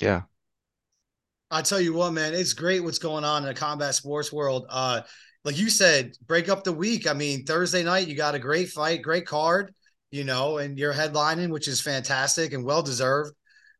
yeah, 0.00 0.22
I 1.50 1.62
tell 1.62 1.80
you 1.80 1.92
what, 1.92 2.12
man, 2.12 2.34
it's 2.34 2.52
great 2.52 2.82
what's 2.82 2.98
going 2.98 3.24
on 3.24 3.42
in 3.42 3.48
the 3.48 3.54
combat 3.54 3.94
sports 3.94 4.32
world. 4.32 4.66
Uh, 4.68 5.02
like 5.44 5.58
you 5.58 5.68
said, 5.70 6.12
break 6.26 6.48
up 6.48 6.64
the 6.64 6.72
week. 6.72 7.08
I 7.08 7.12
mean, 7.12 7.44
Thursday 7.44 7.82
night 7.82 8.06
you 8.08 8.14
got 8.14 8.34
a 8.34 8.38
great 8.38 8.68
fight, 8.68 9.02
great 9.02 9.26
card, 9.26 9.74
you 10.10 10.24
know, 10.24 10.58
and 10.58 10.78
you're 10.78 10.92
headlining, 10.92 11.50
which 11.50 11.66
is 11.66 11.80
fantastic 11.80 12.52
and 12.52 12.64
well 12.64 12.82
deserved. 12.82 13.34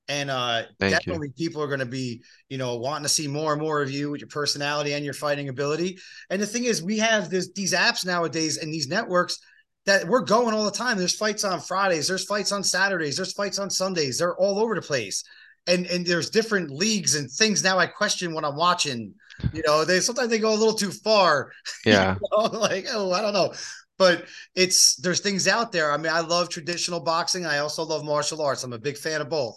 And 0.08 0.28
uh, 0.28 0.62
thank 0.80 0.90
you. 0.92 0.98
definitely 0.98 1.30
people 1.36 1.62
are 1.62 1.68
going 1.68 1.80
to 1.80 1.86
be, 1.86 2.22
you 2.48 2.58
know, 2.58 2.76
wanting 2.76 3.04
to 3.04 3.08
see 3.08 3.28
more 3.28 3.52
and 3.52 3.62
more 3.62 3.80
of 3.80 3.90
you 3.90 4.10
with 4.10 4.20
your 4.20 4.28
personality 4.28 4.92
and 4.94 5.04
your 5.04 5.14
fighting 5.14 5.48
ability. 5.48 5.98
And 6.30 6.42
the 6.42 6.46
thing 6.46 6.64
is, 6.64 6.82
we 6.82 6.98
have 6.98 7.30
this 7.30 7.50
these 7.52 7.72
apps 7.72 8.04
nowadays 8.04 8.58
and 8.58 8.72
these 8.72 8.88
networks 8.88 9.38
that 9.86 10.06
we're 10.06 10.24
going 10.24 10.52
all 10.52 10.64
the 10.64 10.70
time. 10.72 10.98
There's 10.98 11.16
fights 11.16 11.44
on 11.44 11.60
Fridays, 11.60 12.08
there's 12.08 12.24
fights 12.24 12.50
on 12.50 12.64
Saturdays, 12.64 13.16
there's 13.16 13.32
fights 13.32 13.60
on 13.60 13.70
Sundays. 13.70 14.18
They're 14.18 14.36
all 14.36 14.58
over 14.58 14.74
the 14.74 14.82
place 14.82 15.22
and 15.66 15.86
and 15.86 16.06
there's 16.06 16.30
different 16.30 16.70
leagues 16.70 17.14
and 17.14 17.30
things 17.30 17.62
now 17.62 17.78
I 17.78 17.86
question 17.86 18.34
when 18.34 18.44
I'm 18.44 18.56
watching. 18.56 19.14
You 19.52 19.62
know, 19.66 19.84
they 19.84 20.00
sometimes 20.00 20.28
they 20.28 20.38
go 20.38 20.52
a 20.52 20.56
little 20.56 20.74
too 20.74 20.90
far. 20.90 21.52
Yeah. 21.86 22.16
You 22.20 22.28
know? 22.32 22.58
Like, 22.58 22.86
oh, 22.90 23.12
I 23.12 23.22
don't 23.22 23.32
know. 23.32 23.54
But 23.96 24.26
it's 24.54 24.96
there's 24.96 25.20
things 25.20 25.48
out 25.48 25.72
there. 25.72 25.92
I 25.92 25.96
mean, 25.96 26.12
I 26.12 26.20
love 26.20 26.48
traditional 26.48 27.00
boxing. 27.00 27.46
I 27.46 27.58
also 27.58 27.82
love 27.84 28.04
martial 28.04 28.42
arts. 28.42 28.64
I'm 28.64 28.72
a 28.72 28.78
big 28.78 28.98
fan 28.98 29.20
of 29.20 29.28
both. 29.28 29.56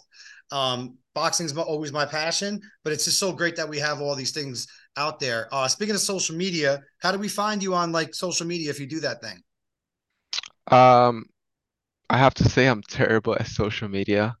Um, 0.54 0.98
boxing's 1.14 1.56
always 1.56 1.92
my 1.92 2.06
passion, 2.06 2.60
but 2.84 2.92
it's 2.92 3.04
just 3.04 3.18
so 3.18 3.32
great 3.32 3.56
that 3.56 3.68
we 3.68 3.78
have 3.80 4.00
all 4.00 4.14
these 4.16 4.32
things 4.32 4.66
out 4.96 5.20
there. 5.20 5.48
Uh, 5.52 5.68
speaking 5.68 5.94
of 5.96 6.00
social 6.00 6.36
media, 6.36 6.82
how 7.00 7.12
do 7.12 7.18
we 7.18 7.28
find 7.28 7.62
you 7.62 7.74
on 7.74 7.92
like 7.92 8.14
social 8.14 8.46
media 8.46 8.70
if 8.70 8.80
you 8.80 8.86
do 8.86 9.00
that 9.00 9.22
thing? 9.22 9.42
Um 10.70 11.26
I 12.10 12.18
have 12.18 12.34
to 12.36 12.44
say 12.50 12.68
I'm 12.68 12.82
terrible 12.88 13.34
at 13.36 13.48
social 13.48 13.88
media. 13.88 14.36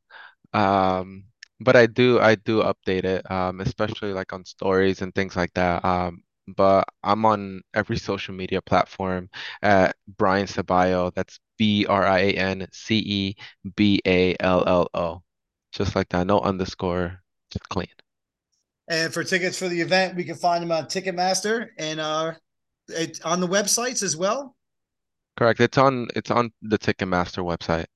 Um, 0.54 1.26
but 1.60 1.76
I 1.76 1.86
do 1.86 2.20
I 2.20 2.36
do 2.36 2.62
update 2.62 3.04
it, 3.06 3.30
um, 3.32 3.60
especially 3.62 4.14
like 4.14 4.32
on 4.34 4.44
stories 4.46 5.02
and 5.02 5.14
things 5.14 5.36
like 5.36 5.54
that. 5.54 5.84
Um, 5.86 6.24
but 6.48 6.86
I'm 7.04 7.26
on 7.26 7.62
every 7.74 7.98
social 7.98 8.34
media 8.34 8.62
platform 8.62 9.30
at 9.62 9.96
Brian 10.08 10.46
Ceballo. 10.48 11.14
That's 11.14 11.40
B-R-I-A-N 11.58 12.68
C-E-B-A-L-L-O. 12.72 13.36
Just 15.74 15.96
like 15.96 16.08
that, 16.10 16.26
no 16.26 16.40
underscore, 16.40 17.20
just 17.50 17.68
clean. 17.68 17.88
And 18.88 19.12
for 19.12 19.24
tickets 19.24 19.58
for 19.58 19.68
the 19.68 19.80
event, 19.80 20.14
we 20.14 20.24
can 20.24 20.36
find 20.36 20.62
them 20.62 20.70
on 20.70 20.84
Ticketmaster 20.84 21.68
and 21.78 21.98
uh, 21.98 22.32
it, 22.88 23.20
on 23.24 23.40
the 23.40 23.48
websites 23.48 24.02
as 24.02 24.16
well. 24.16 24.54
Correct. 25.36 25.60
It's 25.60 25.78
on 25.78 26.06
it's 26.14 26.30
on 26.30 26.52
the 26.62 26.78
Ticketmaster 26.78 27.42
website. 27.42 27.86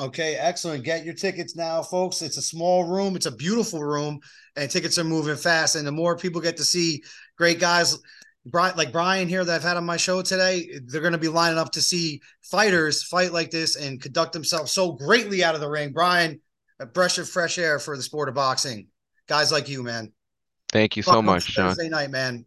Okay, 0.00 0.36
excellent. 0.36 0.84
Get 0.84 1.04
your 1.04 1.14
tickets 1.14 1.56
now, 1.56 1.82
folks. 1.82 2.20
It's 2.20 2.36
a 2.36 2.42
small 2.42 2.84
room, 2.84 3.16
it's 3.16 3.26
a 3.26 3.30
beautiful 3.30 3.82
room, 3.82 4.20
and 4.54 4.70
tickets 4.70 4.98
are 4.98 5.04
moving 5.04 5.36
fast. 5.36 5.74
And 5.74 5.86
the 5.86 5.92
more 5.92 6.18
people 6.18 6.40
get 6.40 6.58
to 6.58 6.64
see 6.64 7.02
great 7.38 7.60
guys 7.60 7.98
like 8.52 8.92
Brian 8.92 9.28
here 9.28 9.44
that 9.44 9.54
I've 9.54 9.62
had 9.62 9.76
on 9.76 9.84
my 9.84 9.96
show 9.96 10.22
today, 10.22 10.68
they're 10.84 11.00
going 11.00 11.12
to 11.12 11.18
be 11.18 11.28
lining 11.28 11.58
up 11.58 11.72
to 11.72 11.80
see 11.80 12.20
fighters 12.42 13.02
fight 13.02 13.32
like 13.32 13.50
this 13.50 13.76
and 13.76 14.00
conduct 14.00 14.32
themselves 14.32 14.72
so 14.72 14.92
greatly 14.92 15.42
out 15.42 15.54
of 15.54 15.60
the 15.60 15.68
ring. 15.68 15.92
Brian, 15.92 16.40
a 16.78 16.86
breath 16.86 17.18
of 17.18 17.28
fresh 17.28 17.58
air 17.58 17.78
for 17.78 17.96
the 17.96 18.02
sport 18.02 18.28
of 18.28 18.34
boxing. 18.34 18.88
Guys 19.28 19.50
like 19.50 19.68
you, 19.68 19.82
man. 19.82 20.12
Thank 20.70 20.96
you 20.96 21.02
so 21.02 21.22
much, 21.22 21.46
John. 21.46 21.70
Thursday 21.70 21.88
night, 21.88 22.10
man. 22.10 22.44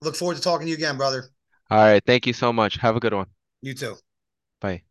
Look 0.00 0.16
forward 0.16 0.36
to 0.36 0.42
talking 0.42 0.66
to 0.66 0.70
you 0.70 0.76
again, 0.76 0.96
brother. 0.96 1.24
All 1.70 1.78
right. 1.78 2.02
Thank 2.04 2.26
you 2.26 2.32
so 2.32 2.52
much. 2.52 2.76
Have 2.76 2.96
a 2.96 3.00
good 3.00 3.14
one. 3.14 3.26
You 3.62 3.74
too. 3.74 3.96
Bye. 4.60 4.82